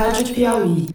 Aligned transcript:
Rádio 0.00 0.34
Piauí. 0.34 0.86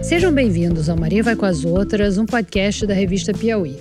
Sejam 0.00 0.30
bem-vindos 0.30 0.88
ao 0.88 0.96
Maria 0.96 1.24
Vai 1.24 1.34
com 1.34 1.44
as 1.44 1.64
Outras, 1.64 2.18
um 2.18 2.24
podcast 2.24 2.86
da 2.86 2.94
revista 2.94 3.32
Piauí. 3.32 3.76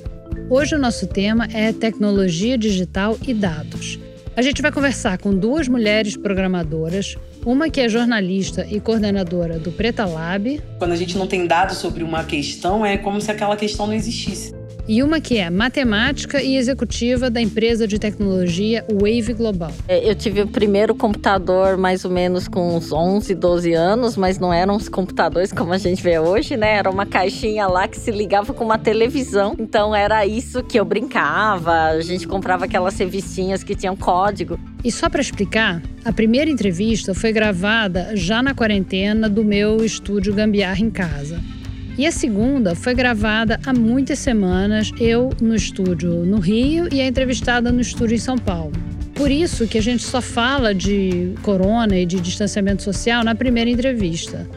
Hoje 0.50 0.74
o 0.74 0.80
nosso 0.80 1.06
tema 1.06 1.48
é 1.54 1.72
tecnologia 1.72 2.58
digital 2.58 3.20
e 3.28 3.36
dados. 3.36 4.00
A 4.36 4.42
gente 4.42 4.64
vai 4.64 4.72
conversar 4.72 5.20
com 5.20 5.32
duas 5.32 5.68
mulheres 5.68 6.18
programadoras, 6.18 7.16
uma 7.46 7.70
que 7.70 7.80
é 7.80 7.88
jornalista 7.88 8.66
e 8.68 8.80
coordenadora 8.80 9.60
do 9.60 9.72
Preta 9.72 10.08
Lab. 10.08 10.60
Quando 10.80 10.94
a 10.94 10.98
gente 10.98 11.16
não 11.16 11.28
tem 11.28 11.46
dados 11.46 11.78
sobre 11.78 12.04
uma 12.04 12.24
questão, 12.24 12.84
é 12.84 12.98
como 12.98 13.22
se 13.22 13.30
aquela 13.30 13.56
questão 13.56 13.86
não 13.86 13.94
existisse 13.94 14.57
e 14.88 15.04
uma 15.04 15.20
que 15.20 15.38
é 15.38 15.50
matemática 15.50 16.42
e 16.42 16.56
executiva 16.56 17.30
da 17.30 17.42
empresa 17.42 17.88
de 17.88 18.00
tecnologia 18.00 18.86
Wave 18.90 19.34
Global. 19.34 19.72
É, 19.88 20.10
eu 20.10 20.16
tive 20.16 20.42
o 20.42 20.48
primeiro 20.48 20.96
computador 20.96 21.78
mais 21.78 22.06
ou 22.06 22.12
menos 22.12 22.48
com 22.48 22.76
uns 22.76 22.92
11, 22.92 23.36
12 23.36 23.74
anos, 23.74 24.16
mas 24.16 24.40
não 24.40 24.54
eram 24.54 24.76
os 24.76 24.88
computadores 24.88 25.52
como 25.52 25.74
a 25.74 25.78
gente 25.78 26.02
vê 26.02 26.18
hoje, 26.20 26.56
né? 26.56 26.78
Era 26.78 26.90
uma 26.90 27.06
caixinha 27.06 27.68
lá 27.68 27.88
que 27.88 27.98
se 27.98 28.12
ligava 28.12 28.54
com 28.54 28.64
uma 28.64 28.78
televisão. 28.78 29.56
Então 29.60 29.94
era 29.94 30.26
isso 30.26 30.64
que 30.64 30.80
eu 30.80 30.86
brincava. 30.86 31.90
A 31.90 32.02
gente 32.02 32.28
comprava 32.28 32.66
aquelas 32.66 32.98
revistinhas 32.98 33.64
que 33.64 33.76
tinham 33.76 33.96
código. 33.96 34.58
E 34.84 34.92
só 34.92 35.10
para 35.10 35.22
explicar, 35.22 35.82
a 36.06 36.14
primeira 36.14 36.50
entrevista 36.50 37.14
foi 37.14 37.34
gravada 37.34 38.16
já 38.16 38.42
na 38.42 38.54
quarentena 38.54 39.28
do 39.28 39.44
meu 39.44 39.84
estúdio 39.84 40.34
Gambiarra 40.34 40.80
em 40.80 40.90
casa. 40.90 41.57
E 41.98 42.06
a 42.06 42.12
segunda 42.12 42.76
foi 42.76 42.94
gravada 42.94 43.60
há 43.66 43.74
muitas 43.74 44.20
semanas, 44.20 44.92
eu 45.00 45.32
no 45.42 45.56
estúdio 45.56 46.24
no 46.24 46.38
Rio 46.38 46.88
e 46.94 47.02
a 47.02 47.08
entrevistada 47.08 47.72
no 47.72 47.82
estúdio 47.82 48.14
em 48.14 48.20
São 48.20 48.38
Paulo. 48.38 48.74
Por 49.16 49.32
isso 49.32 49.68
que 49.68 49.80
a 49.80 49.82
gente 49.82 50.04
só 50.04 50.22
fala 50.22 50.76
de 50.76 51.34
corona 51.42 51.98
e 51.98 52.06
de 52.06 52.20
distanciamento 52.20 52.84
social 52.84 53.24
na 53.24 53.34
primeira 53.34 53.68
entrevista. 53.68 54.48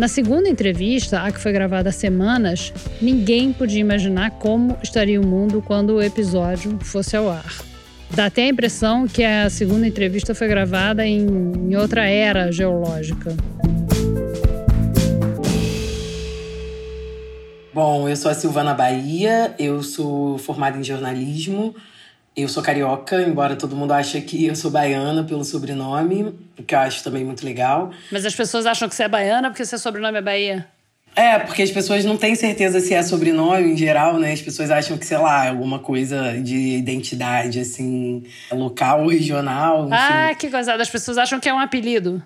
Na 0.00 0.08
segunda 0.08 0.48
entrevista, 0.48 1.20
a 1.20 1.30
que 1.30 1.38
foi 1.38 1.52
gravada 1.52 1.90
há 1.90 1.92
semanas, 1.92 2.72
ninguém 3.02 3.52
podia 3.52 3.80
imaginar 3.80 4.30
como 4.38 4.78
estaria 4.82 5.20
o 5.20 5.26
mundo 5.26 5.60
quando 5.60 5.90
o 5.90 6.02
episódio 6.02 6.78
fosse 6.80 7.14
ao 7.14 7.28
ar. 7.28 7.52
Dá 8.14 8.26
até 8.26 8.44
a 8.44 8.48
impressão 8.48 9.06
que 9.06 9.22
a 9.22 9.50
segunda 9.50 9.86
entrevista 9.86 10.34
foi 10.34 10.48
gravada 10.48 11.06
em, 11.06 11.26
em 11.68 11.76
outra 11.76 12.06
era 12.06 12.50
geológica. 12.50 13.36
Bom, 17.78 18.08
eu 18.08 18.16
sou 18.16 18.28
a 18.28 18.34
Silvana 18.34 18.74
Bahia, 18.74 19.54
eu 19.56 19.84
sou 19.84 20.36
formada 20.36 20.76
em 20.76 20.82
jornalismo, 20.82 21.76
eu 22.36 22.48
sou 22.48 22.60
carioca, 22.60 23.22
embora 23.22 23.54
todo 23.54 23.76
mundo 23.76 23.92
ache 23.92 24.20
que 24.20 24.46
eu 24.46 24.56
sou 24.56 24.68
baiana 24.68 25.22
pelo 25.22 25.44
sobrenome, 25.44 26.34
o 26.58 26.62
que 26.64 26.74
eu 26.74 26.78
acho 26.80 27.04
também 27.04 27.24
muito 27.24 27.46
legal. 27.46 27.92
Mas 28.10 28.26
as 28.26 28.34
pessoas 28.34 28.66
acham 28.66 28.88
que 28.88 28.96
você 28.96 29.04
é 29.04 29.08
baiana 29.08 29.48
porque 29.48 29.64
seu 29.64 29.78
sobrenome 29.78 30.18
é 30.18 30.20
Bahia? 30.20 30.66
É, 31.14 31.38
porque 31.38 31.62
as 31.62 31.70
pessoas 31.70 32.04
não 32.04 32.16
têm 32.16 32.34
certeza 32.34 32.80
se 32.80 32.94
é 32.94 33.02
sobrenome 33.04 33.74
em 33.74 33.76
geral, 33.76 34.18
né? 34.18 34.32
As 34.32 34.42
pessoas 34.42 34.72
acham 34.72 34.98
que, 34.98 35.06
sei 35.06 35.18
lá, 35.18 35.44
é 35.44 35.50
alguma 35.50 35.78
coisa 35.78 36.36
de 36.42 36.78
identidade, 36.78 37.60
assim, 37.60 38.24
local 38.50 39.06
regional. 39.06 39.84
Enfim. 39.84 39.94
Ah, 39.94 40.34
que 40.34 40.50
gozada. 40.50 40.82
As 40.82 40.90
pessoas 40.90 41.16
acham 41.16 41.38
que 41.38 41.48
é 41.48 41.54
um 41.54 41.60
apelido. 41.60 42.20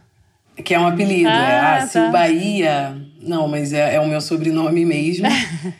Que 0.56 0.74
é 0.74 0.78
um 0.78 0.86
apelido, 0.86 1.28
ah, 1.28 1.32
é. 1.32 1.58
Ah, 1.60 1.86
tá. 1.86 2.10
Bahia. 2.10 2.96
Não, 3.20 3.48
mas 3.48 3.72
é, 3.72 3.94
é 3.94 4.00
o 4.00 4.06
meu 4.06 4.20
sobrenome 4.20 4.84
mesmo. 4.84 5.26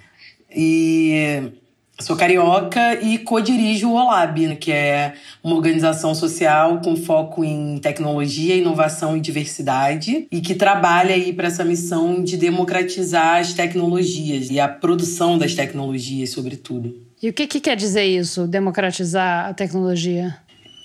e 0.54 1.52
sou 2.00 2.16
carioca 2.16 3.00
e 3.00 3.18
co-dirijo 3.18 3.90
o 3.90 3.94
OLAB, 3.94 4.56
que 4.56 4.72
é 4.72 5.14
uma 5.42 5.54
organização 5.54 6.14
social 6.14 6.80
com 6.80 6.96
foco 6.96 7.44
em 7.44 7.78
tecnologia, 7.78 8.56
inovação 8.56 9.16
e 9.16 9.20
diversidade 9.20 10.26
e 10.30 10.40
que 10.40 10.54
trabalha 10.54 11.14
aí 11.14 11.32
para 11.32 11.48
essa 11.48 11.64
missão 11.64 12.22
de 12.22 12.36
democratizar 12.36 13.36
as 13.36 13.52
tecnologias 13.52 14.50
e 14.50 14.58
a 14.58 14.68
produção 14.68 15.38
das 15.38 15.54
tecnologias, 15.54 16.30
sobretudo. 16.30 16.94
E 17.22 17.28
o 17.28 17.32
que, 17.32 17.46
que 17.46 17.60
quer 17.60 17.76
dizer 17.76 18.04
isso, 18.04 18.48
democratizar 18.48 19.46
a 19.46 19.54
tecnologia? 19.54 20.36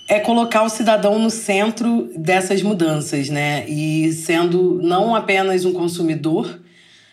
É 0.08 0.18
colocar 0.18 0.62
o 0.62 0.70
cidadão 0.70 1.18
no 1.18 1.28
centro 1.28 2.10
dessas 2.16 2.62
mudanças, 2.62 3.28
né? 3.28 3.68
E 3.68 4.10
sendo 4.14 4.80
não 4.82 5.14
apenas 5.14 5.66
um 5.66 5.72
consumidor, 5.72 6.58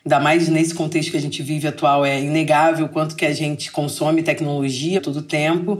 ainda 0.05 0.19
mais 0.19 0.47
nesse 0.47 0.73
contexto 0.73 1.11
que 1.11 1.17
a 1.17 1.21
gente 1.21 1.43
vive 1.43 1.67
atual, 1.67 2.05
é 2.05 2.21
inegável 2.21 2.85
o 2.85 2.89
quanto 2.89 3.17
que 3.17 3.25
a 3.25 3.33
gente 3.33 3.69
consome 3.69 4.23
tecnologia 4.23 5.01
todo 5.01 5.21
tempo. 5.21 5.77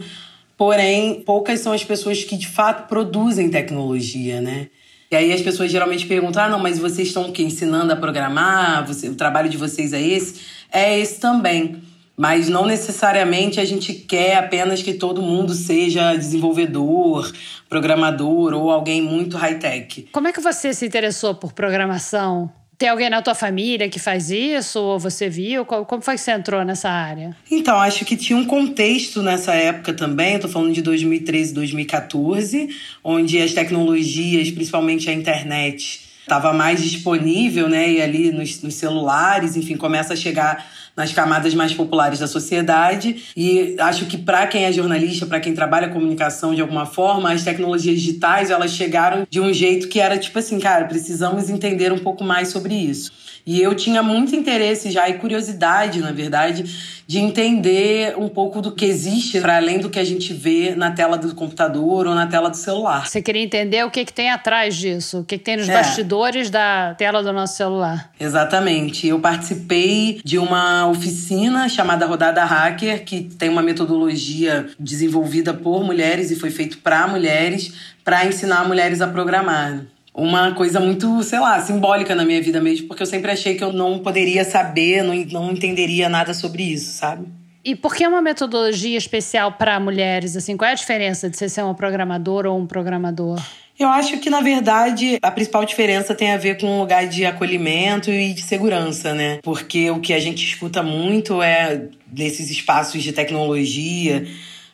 Porém, 0.58 1.22
poucas 1.22 1.62
são 1.62 1.72
as 1.72 1.86
pessoas 1.86 2.24
que 2.24 2.36
de 2.36 2.48
fato 2.48 2.88
produzem 2.88 3.50
tecnologia, 3.50 4.42
né? 4.42 4.68
E 5.10 5.16
aí 5.16 5.32
as 5.32 5.42
pessoas 5.42 5.72
geralmente 5.72 6.06
perguntam: 6.06 6.44
ah, 6.44 6.50
não, 6.50 6.60
mas 6.60 6.78
vocês 6.78 7.08
estão 7.08 7.30
o 7.30 7.32
quê? 7.32 7.44
ensinando 7.44 7.94
a 7.94 7.96
programar? 7.96 8.86
Você, 8.88 9.08
o 9.08 9.16
trabalho 9.16 9.50
de 9.50 9.56
vocês 9.56 9.94
é 9.94 10.02
esse? 10.02 10.42
É 10.70 11.00
esse 11.00 11.20
também. 11.20 11.82
Mas 12.18 12.48
não 12.48 12.66
necessariamente 12.66 13.60
a 13.60 13.66
gente 13.66 13.94
quer 13.94 14.38
apenas 14.38 14.82
que 14.82 14.94
todo 14.94 15.22
mundo 15.22 15.54
seja 15.54 16.16
desenvolvedor, 16.16 17.32
programador 17.68 18.54
ou 18.54 18.72
alguém 18.72 19.02
muito 19.02 19.36
high-tech. 19.36 20.08
Como 20.12 20.28
é 20.28 20.32
que 20.32 20.40
você 20.40 20.74
se 20.74 20.86
interessou 20.86 21.36
por 21.36 21.52
programação? 21.52 22.50
Tem 22.78 22.90
alguém 22.90 23.10
na 23.10 23.22
tua 23.22 23.36
família 23.36 23.88
que 23.88 24.00
faz 24.00 24.30
isso? 24.30 24.80
Ou 24.80 25.00
você 25.00 25.30
viu? 25.30 25.66
Como 25.66 26.02
foi 26.02 26.16
que 26.16 26.22
você 26.22 26.32
entrou 26.32 26.64
nessa 26.66 26.90
área? 26.90 27.36
Então, 27.50 27.80
acho 27.80 28.04
que 28.04 28.18
tinha 28.18 28.38
um 28.38 28.46
contexto 28.46 29.22
nessa 29.22 29.54
época 29.54 29.94
também. 29.94 30.36
Estou 30.36 30.50
falando 30.50 30.74
de 30.74 30.82
2013, 30.82 31.54
2014, 31.54 32.70
onde 33.04 33.42
as 33.42 33.54
tecnologias, 33.54 34.52
principalmente 34.52 35.10
a 35.10 35.14
internet, 35.14 36.02
estava 36.22 36.52
mais 36.52 36.84
disponível, 36.84 37.70
né? 37.70 37.90
E 37.90 38.02
ali 38.02 38.32
nos, 38.32 38.62
nos 38.62 38.74
celulares, 38.74 39.56
enfim, 39.56 39.78
começa 39.78 40.14
a 40.14 40.18
chegar 40.18 40.66
nas 40.96 41.12
camadas 41.12 41.54
mais 41.54 41.74
populares 41.74 42.20
da 42.20 42.28
sociedade. 42.28 43.26
E 43.36 43.76
acho 43.80 44.06
que 44.06 44.18
para 44.18 44.48
quem 44.48 44.64
é 44.64 44.72
jornalista, 44.72 45.26
para 45.26 45.40
quem 45.40 45.54
trabalha 45.54 45.90
comunicação 45.90 46.56
de 46.56 46.62
alguma 46.62 46.86
forma, 46.86 47.32
as 47.32 47.44
tecnologias 47.44 48.00
digitais 48.00 48.50
elas 48.50 48.72
chegaram 48.72 49.28
de 49.30 49.40
um 49.40 49.54
jeito 49.54 49.88
que 49.88 50.00
era 50.00 50.18
tipo 50.18 50.38
assim, 50.40 50.60
cara, 50.60 50.86
precisamos 50.86 51.50
entender 51.50 51.92
um 51.92 52.00
pouco 52.00 52.24
mais 52.24 52.50
sobre 52.50 52.74
isso. 52.74 53.12
E 53.46 53.62
eu 53.62 53.76
tinha 53.76 54.02
muito 54.02 54.36
interesse 54.36 54.90
já 54.90 55.08
e 55.08 55.14
curiosidade, 55.14 56.00
na 56.00 56.12
verdade, 56.12 56.64
de 57.08 57.20
entender 57.20 58.16
um 58.18 58.28
pouco 58.28 58.62
do 58.62 58.72
que 58.72 58.86
existe 58.86 59.40
para 59.40 59.58
além 59.58 59.80
do 59.80 59.90
que 59.90 60.00
a 60.00 60.04
gente 60.04 60.34
vê 60.34 60.74
na 60.76 60.92
tela 60.92 61.18
do 61.18 61.36
computador 61.36 62.08
ou 62.08 62.16
na 62.16 62.26
tela 62.26 62.50
do 62.50 62.58
celular. 62.58 63.08
Você 63.08 63.22
queria 63.22 63.44
entender 63.44 63.86
o 63.86 63.92
que, 63.92 64.04
que 64.04 64.14
tem 64.14 64.32
atrás 64.32 64.76
disso, 64.76 65.20
o 65.20 65.24
que, 65.24 65.38
que 65.38 65.44
tem 65.44 65.58
nos 65.58 65.70
é. 65.70 65.74
bastidores 65.74 66.50
da 66.50 66.96
tela 66.96 67.22
do 67.22 67.32
nosso 67.32 67.56
celular. 67.56 68.12
Exatamente. 68.20 69.08
Eu 69.08 69.20
participei 69.20 70.20
de 70.24 70.40
uma 70.40 70.88
oficina 70.88 71.70
chamada 71.70 72.08
Rodada 72.08 72.44
Hacker, 72.44 73.06
que 73.06 73.22
tem 73.22 73.50
uma 73.50 73.62
metodologia 73.62 74.68
desenvolvida 74.80 75.54
por 75.54 75.84
mulheres 75.84 76.32
e 76.32 76.36
foi 76.36 76.50
feito 76.50 76.80
para 76.80 77.08
mulheres, 77.08 77.72
para 78.04 78.26
ensinar 78.26 78.68
mulheres 78.68 79.02
a 79.02 79.08
programar 79.08 79.86
uma 80.16 80.54
coisa 80.54 80.80
muito, 80.80 81.22
sei 81.24 81.40
lá, 81.40 81.60
simbólica 81.60 82.16
na 82.16 82.24
minha 82.24 82.42
vida 82.42 82.62
mesmo, 82.62 82.88
porque 82.88 83.04
eu 83.04 83.08
sempre 83.08 83.30
achei 83.32 83.56
que 83.56 83.64
eu 83.64 83.74
não 83.74 84.00
poderia 84.00 84.46
saber, 84.46 85.04
não, 85.04 85.14
não 85.14 85.52
entenderia 85.52 86.08
nada 86.08 86.34
sobre 86.34 86.64
isso, 86.64 86.98
sabe? 86.98 87.28
E 87.66 87.76
por 87.76 87.94
que 87.94 88.08
uma 88.08 88.22
metodologia 88.22 88.98
especial 88.98 89.54
para 89.54 89.78
mulheres? 89.80 90.38
Assim, 90.38 90.56
qual 90.56 90.70
é 90.70 90.72
a 90.72 90.76
diferença 90.76 91.30
de 91.30 91.36
você 91.36 91.50
ser 91.50 91.64
uma 91.64 91.74
programadora 91.74 92.50
ou 92.50 92.58
um 92.58 92.66
programador? 92.66 93.42
Eu 93.78 93.90
acho 93.90 94.18
que, 94.20 94.30
na 94.30 94.40
verdade, 94.40 95.18
a 95.22 95.32
principal 95.32 95.66
diferença 95.66 96.16
tem 96.16 96.32
a 96.32 96.38
ver 96.38 96.58
com 96.60 96.68
um 96.68 96.80
lugar 96.80 97.08
de 97.08 97.26
acolhimento 97.26 98.10
e 98.10 98.34
de 98.34 98.42
segurança, 98.42 99.14
né? 99.14 99.40
Porque 99.44 99.90
o 99.92 100.00
que 100.00 100.14
a 100.14 100.20
gente 100.20 100.46
escuta 100.46 100.82
muito 100.82 101.42
é 101.42 101.90
nesses 102.10 102.50
espaços 102.50 103.04
de 103.04 103.12
tecnologia, 103.12 104.26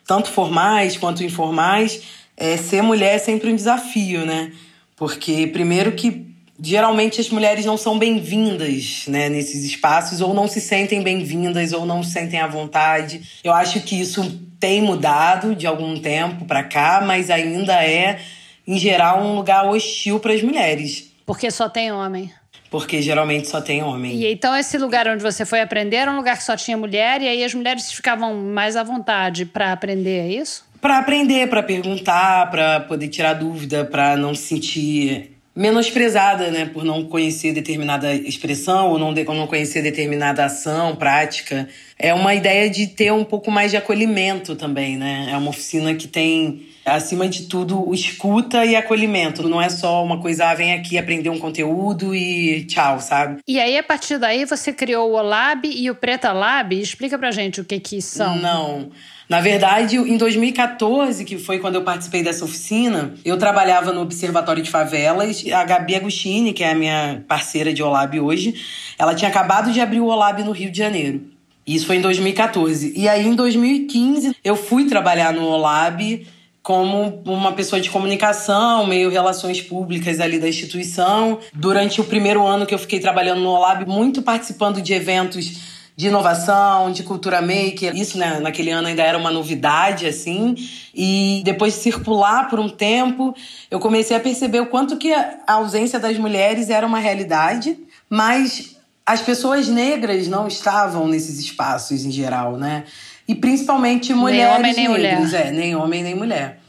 tanto 0.06 0.30
formais 0.30 0.96
quanto 0.96 1.24
informais, 1.24 2.02
é, 2.36 2.56
ser 2.56 2.82
mulher 2.82 3.16
é 3.16 3.18
sempre 3.18 3.50
um 3.50 3.56
desafio, 3.56 4.24
né? 4.24 4.52
Porque, 4.96 5.46
primeiro, 5.46 5.92
que 5.92 6.32
geralmente 6.62 7.20
as 7.20 7.28
mulheres 7.28 7.64
não 7.64 7.76
são 7.76 7.98
bem-vindas 7.98 9.04
né, 9.08 9.28
nesses 9.28 9.64
espaços, 9.64 10.20
ou 10.20 10.32
não 10.32 10.46
se 10.46 10.60
sentem 10.60 11.02
bem-vindas, 11.02 11.72
ou 11.72 11.84
não 11.84 12.02
se 12.02 12.12
sentem 12.12 12.40
à 12.40 12.46
vontade. 12.46 13.22
Eu 13.42 13.52
acho 13.52 13.80
que 13.80 14.00
isso 14.00 14.40
tem 14.60 14.80
mudado 14.80 15.56
de 15.56 15.66
algum 15.66 15.98
tempo 15.98 16.44
para 16.44 16.62
cá, 16.62 17.02
mas 17.04 17.30
ainda 17.30 17.84
é, 17.84 18.20
em 18.66 18.78
geral, 18.78 19.20
um 19.24 19.34
lugar 19.34 19.66
hostil 19.66 20.20
para 20.20 20.32
as 20.32 20.42
mulheres. 20.42 21.12
Porque 21.26 21.50
só 21.50 21.68
tem 21.68 21.90
homem. 21.90 22.30
Porque 22.70 23.02
geralmente 23.02 23.48
só 23.48 23.60
tem 23.60 23.82
homem. 23.82 24.14
E 24.14 24.32
então 24.32 24.56
esse 24.56 24.78
lugar 24.78 25.06
onde 25.08 25.22
você 25.22 25.44
foi 25.44 25.60
aprender 25.60 25.96
era 25.96 26.12
um 26.12 26.16
lugar 26.16 26.38
que 26.38 26.44
só 26.44 26.56
tinha 26.56 26.76
mulher, 26.76 27.20
e 27.20 27.28
aí 27.28 27.44
as 27.44 27.52
mulheres 27.52 27.92
ficavam 27.92 28.34
mais 28.34 28.76
à 28.76 28.84
vontade 28.84 29.44
para 29.44 29.72
aprender, 29.72 30.20
é 30.20 30.28
isso? 30.28 30.64
Para 30.82 30.98
aprender, 30.98 31.48
para 31.48 31.62
perguntar, 31.62 32.50
para 32.50 32.80
poder 32.80 33.06
tirar 33.06 33.34
dúvida, 33.34 33.84
para 33.84 34.16
não 34.16 34.34
se 34.34 34.42
sentir 34.42 35.30
menosprezada, 35.54 36.50
né, 36.50 36.64
por 36.64 36.82
não 36.82 37.04
conhecer 37.04 37.52
determinada 37.52 38.12
expressão 38.14 38.88
ou 38.88 38.98
não, 38.98 39.14
de, 39.14 39.24
ou 39.28 39.34
não 39.34 39.46
conhecer 39.46 39.80
determinada 39.80 40.44
ação, 40.44 40.96
prática. 40.96 41.68
É 41.98 42.12
uma 42.12 42.34
ideia 42.34 42.68
de 42.68 42.88
ter 42.88 43.12
um 43.12 43.22
pouco 43.22 43.50
mais 43.50 43.70
de 43.70 43.76
acolhimento 43.76 44.56
também, 44.56 44.96
né? 44.96 45.28
É 45.30 45.36
uma 45.36 45.50
oficina 45.50 45.94
que 45.94 46.08
tem 46.08 46.66
acima 46.84 47.28
de 47.28 47.44
tudo, 47.44 47.88
o 47.88 47.94
escuta 47.94 48.64
e 48.64 48.74
acolhimento. 48.74 49.48
Não 49.48 49.60
é 49.62 49.68
só 49.68 50.02
uma 50.02 50.20
coisa, 50.20 50.46
ah, 50.46 50.54
vem 50.54 50.72
aqui 50.72 50.98
aprender 50.98 51.28
um 51.28 51.38
conteúdo 51.38 52.14
e 52.14 52.64
tchau, 52.64 52.98
sabe? 52.98 53.40
E 53.46 53.60
aí, 53.60 53.78
a 53.78 53.82
partir 53.82 54.18
daí, 54.18 54.44
você 54.44 54.72
criou 54.72 55.10
o 55.10 55.14
Olab 55.14 55.68
e 55.68 55.88
o 55.90 55.94
Preta 55.94 56.32
Lab. 56.32 56.74
Explica 56.74 57.18
pra 57.18 57.30
gente 57.30 57.60
o 57.60 57.64
que 57.64 57.78
que 57.78 58.02
são. 58.02 58.36
Não. 58.36 58.90
Na 59.32 59.40
verdade, 59.40 59.96
em 59.96 60.18
2014, 60.18 61.24
que 61.24 61.38
foi 61.38 61.58
quando 61.58 61.76
eu 61.76 61.82
participei 61.82 62.22
dessa 62.22 62.44
oficina, 62.44 63.14
eu 63.24 63.38
trabalhava 63.38 63.90
no 63.90 64.02
Observatório 64.02 64.62
de 64.62 64.70
Favelas. 64.70 65.42
A 65.50 65.64
Gabi 65.64 65.94
Agostini, 65.94 66.52
que 66.52 66.62
é 66.62 66.72
a 66.72 66.74
minha 66.74 67.24
parceira 67.26 67.72
de 67.72 67.82
Olab 67.82 68.20
hoje, 68.20 68.54
ela 68.98 69.14
tinha 69.14 69.30
acabado 69.30 69.72
de 69.72 69.80
abrir 69.80 70.00
o 70.00 70.08
Olab 70.08 70.42
no 70.44 70.52
Rio 70.52 70.70
de 70.70 70.76
Janeiro. 70.76 71.22
Isso 71.66 71.86
foi 71.86 71.96
em 71.96 72.02
2014. 72.02 72.92
E 72.94 73.08
aí, 73.08 73.26
em 73.26 73.34
2015, 73.34 74.36
eu 74.44 74.54
fui 74.54 74.84
trabalhar 74.84 75.32
no 75.32 75.46
Olab 75.46 76.26
como 76.62 77.22
uma 77.24 77.52
pessoa 77.52 77.80
de 77.80 77.88
comunicação, 77.88 78.86
meio 78.86 79.08
relações 79.08 79.62
públicas 79.62 80.20
ali 80.20 80.38
da 80.38 80.46
instituição. 80.46 81.38
Durante 81.54 82.02
o 82.02 82.04
primeiro 82.04 82.46
ano 82.46 82.66
que 82.66 82.74
eu 82.74 82.78
fiquei 82.78 83.00
trabalhando 83.00 83.40
no 83.40 83.48
Olab, 83.48 83.86
muito 83.86 84.20
participando 84.20 84.82
de 84.82 84.92
eventos 84.92 85.71
de 85.96 86.08
inovação, 86.08 86.90
de 86.90 87.02
cultura 87.02 87.40
maker. 87.40 87.94
Isso, 87.94 88.18
né, 88.18 88.40
naquele 88.40 88.70
ano 88.70 88.88
ainda 88.88 89.02
era 89.02 89.18
uma 89.18 89.30
novidade, 89.30 90.06
assim. 90.06 90.54
E 90.94 91.42
depois 91.44 91.74
de 91.74 91.80
circular 91.80 92.48
por 92.48 92.58
um 92.58 92.68
tempo, 92.68 93.34
eu 93.70 93.78
comecei 93.78 94.16
a 94.16 94.20
perceber 94.20 94.60
o 94.60 94.66
quanto 94.66 94.96
que 94.96 95.12
a 95.12 95.42
ausência 95.46 95.98
das 95.98 96.16
mulheres 96.18 96.70
era 96.70 96.86
uma 96.86 96.98
realidade, 96.98 97.78
mas 98.08 98.76
as 99.04 99.20
pessoas 99.20 99.68
negras 99.68 100.28
não 100.28 100.46
estavam 100.46 101.06
nesses 101.06 101.38
espaços 101.38 102.04
em 102.04 102.10
geral, 102.10 102.56
né? 102.56 102.84
E 103.26 103.34
principalmente 103.34 104.12
mulheres 104.14 104.74
nem 104.76 104.88
homem, 104.88 105.02
negras, 105.02 105.12
nem 105.12 105.20
mulher. 105.20 105.46
é, 105.46 105.50
nem 105.50 105.76
homem 105.76 106.02
nem 106.02 106.14
mulher. 106.14 106.60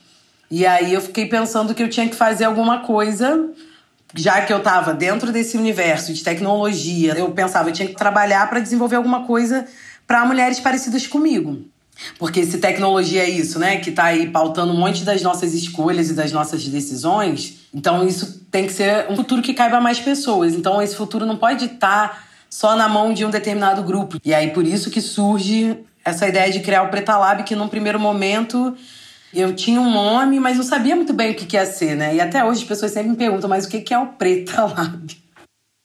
E 0.49 0.65
aí 0.65 0.93
eu 0.93 1.01
fiquei 1.01 1.25
pensando 1.25 1.73
que 1.73 1.81
eu 1.81 1.89
tinha 1.89 2.07
que 2.07 2.15
fazer 2.15 2.45
alguma 2.45 2.79
coisa 2.79 3.49
já 4.15 4.41
que 4.41 4.53
eu 4.53 4.57
estava 4.57 4.93
dentro 4.93 5.31
desse 5.31 5.57
universo 5.57 6.13
de 6.13 6.23
tecnologia, 6.23 7.13
eu 7.17 7.31
pensava 7.31 7.69
eu 7.69 7.73
tinha 7.73 7.87
que 7.87 7.95
trabalhar 7.95 8.49
para 8.49 8.59
desenvolver 8.59 8.95
alguma 8.95 9.25
coisa 9.25 9.65
para 10.05 10.25
mulheres 10.25 10.59
parecidas 10.59 11.07
comigo. 11.07 11.65
Porque 12.17 12.43
se 12.45 12.57
tecnologia 12.57 13.23
é 13.23 13.29
isso, 13.29 13.59
né, 13.59 13.77
que 13.77 13.89
está 13.89 14.05
aí 14.05 14.29
pautando 14.29 14.73
um 14.73 14.77
monte 14.77 15.03
das 15.03 15.21
nossas 15.21 15.53
escolhas 15.53 16.09
e 16.09 16.13
das 16.13 16.31
nossas 16.31 16.65
decisões, 16.67 17.59
então 17.73 18.05
isso 18.05 18.45
tem 18.51 18.65
que 18.65 18.73
ser 18.73 19.07
um 19.09 19.15
futuro 19.15 19.41
que 19.41 19.53
caiba 19.53 19.77
a 19.77 19.81
mais 19.81 19.99
pessoas. 19.99 20.53
Então 20.53 20.81
esse 20.81 20.95
futuro 20.95 21.25
não 21.25 21.37
pode 21.37 21.65
estar 21.65 22.09
tá 22.09 22.23
só 22.49 22.75
na 22.75 22.87
mão 22.87 23.13
de 23.13 23.25
um 23.25 23.29
determinado 23.29 23.83
grupo. 23.83 24.17
E 24.23 24.33
aí 24.33 24.51
por 24.51 24.65
isso 24.65 24.89
que 24.89 25.01
surge 25.01 25.77
essa 26.03 26.27
ideia 26.27 26.51
de 26.51 26.59
criar 26.59 26.83
o 26.83 26.89
Preta 26.89 27.17
Lab, 27.17 27.43
que 27.43 27.55
num 27.55 27.67
primeiro 27.67 27.99
momento 27.99 28.75
eu 29.33 29.55
tinha 29.55 29.81
um 29.81 29.91
nome, 29.91 30.39
mas 30.39 30.57
não 30.57 30.63
sabia 30.63 30.95
muito 30.95 31.13
bem 31.13 31.31
o 31.31 31.35
que, 31.35 31.45
que 31.45 31.55
ia 31.55 31.65
ser, 31.65 31.95
né? 31.95 32.15
E 32.15 32.21
até 32.21 32.43
hoje 32.43 32.61
as 32.61 32.67
pessoas 32.67 32.91
sempre 32.91 33.11
me 33.11 33.17
perguntam, 33.17 33.49
mas 33.49 33.65
o 33.65 33.69
que, 33.69 33.81
que 33.81 33.93
é 33.93 33.97
o 33.97 34.07
Preta 34.07 34.63
Lab? 34.65 35.17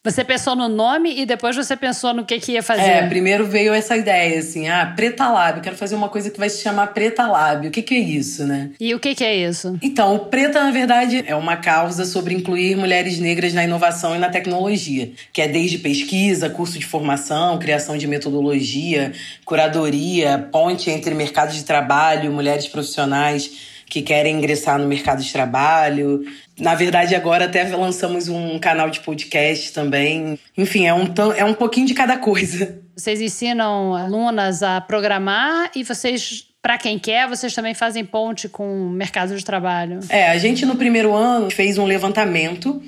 Você 0.09 0.25
pensou 0.25 0.57
no 0.57 0.71
nome 0.71 1.21
e 1.21 1.27
depois 1.27 1.55
você 1.55 1.77
pensou 1.77 2.15
no 2.15 2.25
que, 2.25 2.41
que 2.41 2.53
ia 2.53 2.63
fazer? 2.63 2.81
É, 2.81 3.07
primeiro 3.07 3.47
veio 3.47 3.75
essa 3.75 3.95
ideia, 3.95 4.39
assim, 4.39 4.67
ah, 4.67 4.91
Preta 4.97 5.29
Lab, 5.29 5.61
quero 5.61 5.77
fazer 5.77 5.97
uma 5.97 6.09
coisa 6.09 6.31
que 6.31 6.39
vai 6.39 6.49
se 6.49 6.63
chamar 6.63 6.87
Preta 6.89 7.27
Lab. 7.27 7.69
O 7.69 7.71
que, 7.71 7.83
que 7.83 7.95
é 7.95 7.99
isso, 7.99 8.47
né? 8.47 8.71
E 8.81 8.95
o 8.95 8.99
que, 8.99 9.15
que 9.15 9.23
é 9.23 9.37
isso? 9.37 9.77
Então, 9.83 10.17
o 10.17 10.21
Preta, 10.21 10.65
na 10.65 10.71
verdade, 10.71 11.23
é 11.27 11.35
uma 11.35 11.59
causa 11.59 12.07
sobre 12.07 12.35
incluir 12.35 12.75
mulheres 12.75 13.19
negras 13.19 13.53
na 13.53 13.63
inovação 13.63 14.17
e 14.17 14.19
na 14.19 14.31
tecnologia, 14.31 15.11
que 15.31 15.43
é 15.43 15.49
desde 15.49 15.77
pesquisa, 15.77 16.49
curso 16.49 16.79
de 16.79 16.87
formação, 16.87 17.59
criação 17.59 17.99
de 17.99 18.07
metodologia, 18.07 19.13
curadoria, 19.45 20.49
ponte 20.51 20.89
entre 20.89 21.15
mercado 21.15 21.53
de 21.53 21.65
trabalho, 21.65 22.33
mulheres 22.33 22.67
profissionais 22.67 23.77
que 23.89 24.03
querem 24.03 24.37
ingressar 24.37 24.79
no 24.79 24.87
mercado 24.87 25.23
de 25.23 25.33
trabalho. 25.33 26.23
Na 26.59 26.75
verdade, 26.75 27.15
agora 27.15 27.47
até 27.47 27.65
lançamos 27.65 28.29
um 28.29 28.59
canal 28.59 28.91
de 28.91 29.01
podcast 29.01 29.73
também. 29.73 30.39
Enfim, 30.57 30.87
é 30.87 30.95
um, 30.95 31.07
é 31.37 31.45
um 31.45 31.55
pouquinho 31.55 31.87
de 31.87 31.95
cada 31.95 32.19
coisa. 32.19 32.81
Vocês 32.97 33.21
ensinam 33.21 33.95
alunas 33.95 34.63
a 34.63 34.81
programar 34.81 35.71
e 35.75 35.83
vocês 35.83 36.47
para 36.61 36.77
quem 36.77 36.99
quer, 36.99 37.29
vocês 37.29 37.55
também 37.55 37.73
fazem 37.73 38.05
ponte 38.05 38.49
com 38.49 38.89
o 38.89 38.91
mercado 38.91 39.35
de 39.37 39.45
trabalho? 39.45 40.01
É, 40.09 40.29
a 40.29 40.37
gente 40.39 40.67
no 40.67 40.77
primeiro 40.77 41.15
ano 41.15 41.51
fez 41.51 41.79
um 41.79 41.87
levantamento 41.87 42.83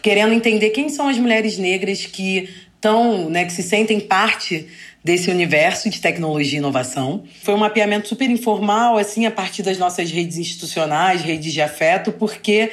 querendo 0.00 0.32
entender 0.32 0.70
quem 0.70 0.88
são 0.88 1.08
as 1.08 1.18
mulheres 1.18 1.58
negras 1.58 2.06
que 2.06 2.48
estão, 2.74 3.28
né, 3.28 3.44
que 3.44 3.52
se 3.52 3.62
sentem 3.62 3.98
parte 3.98 4.68
desse 5.04 5.30
universo 5.30 5.90
de 5.90 6.00
tecnologia 6.00 6.54
e 6.54 6.58
inovação. 6.58 7.24
Foi 7.42 7.52
um 7.52 7.58
mapeamento 7.58 8.08
super 8.08 8.30
informal, 8.30 8.96
assim, 8.96 9.26
a 9.26 9.30
partir 9.30 9.62
das 9.62 9.76
nossas 9.76 10.10
redes 10.10 10.38
institucionais, 10.38 11.20
redes 11.20 11.52
de 11.52 11.60
afeto, 11.60 12.10
porque 12.10 12.72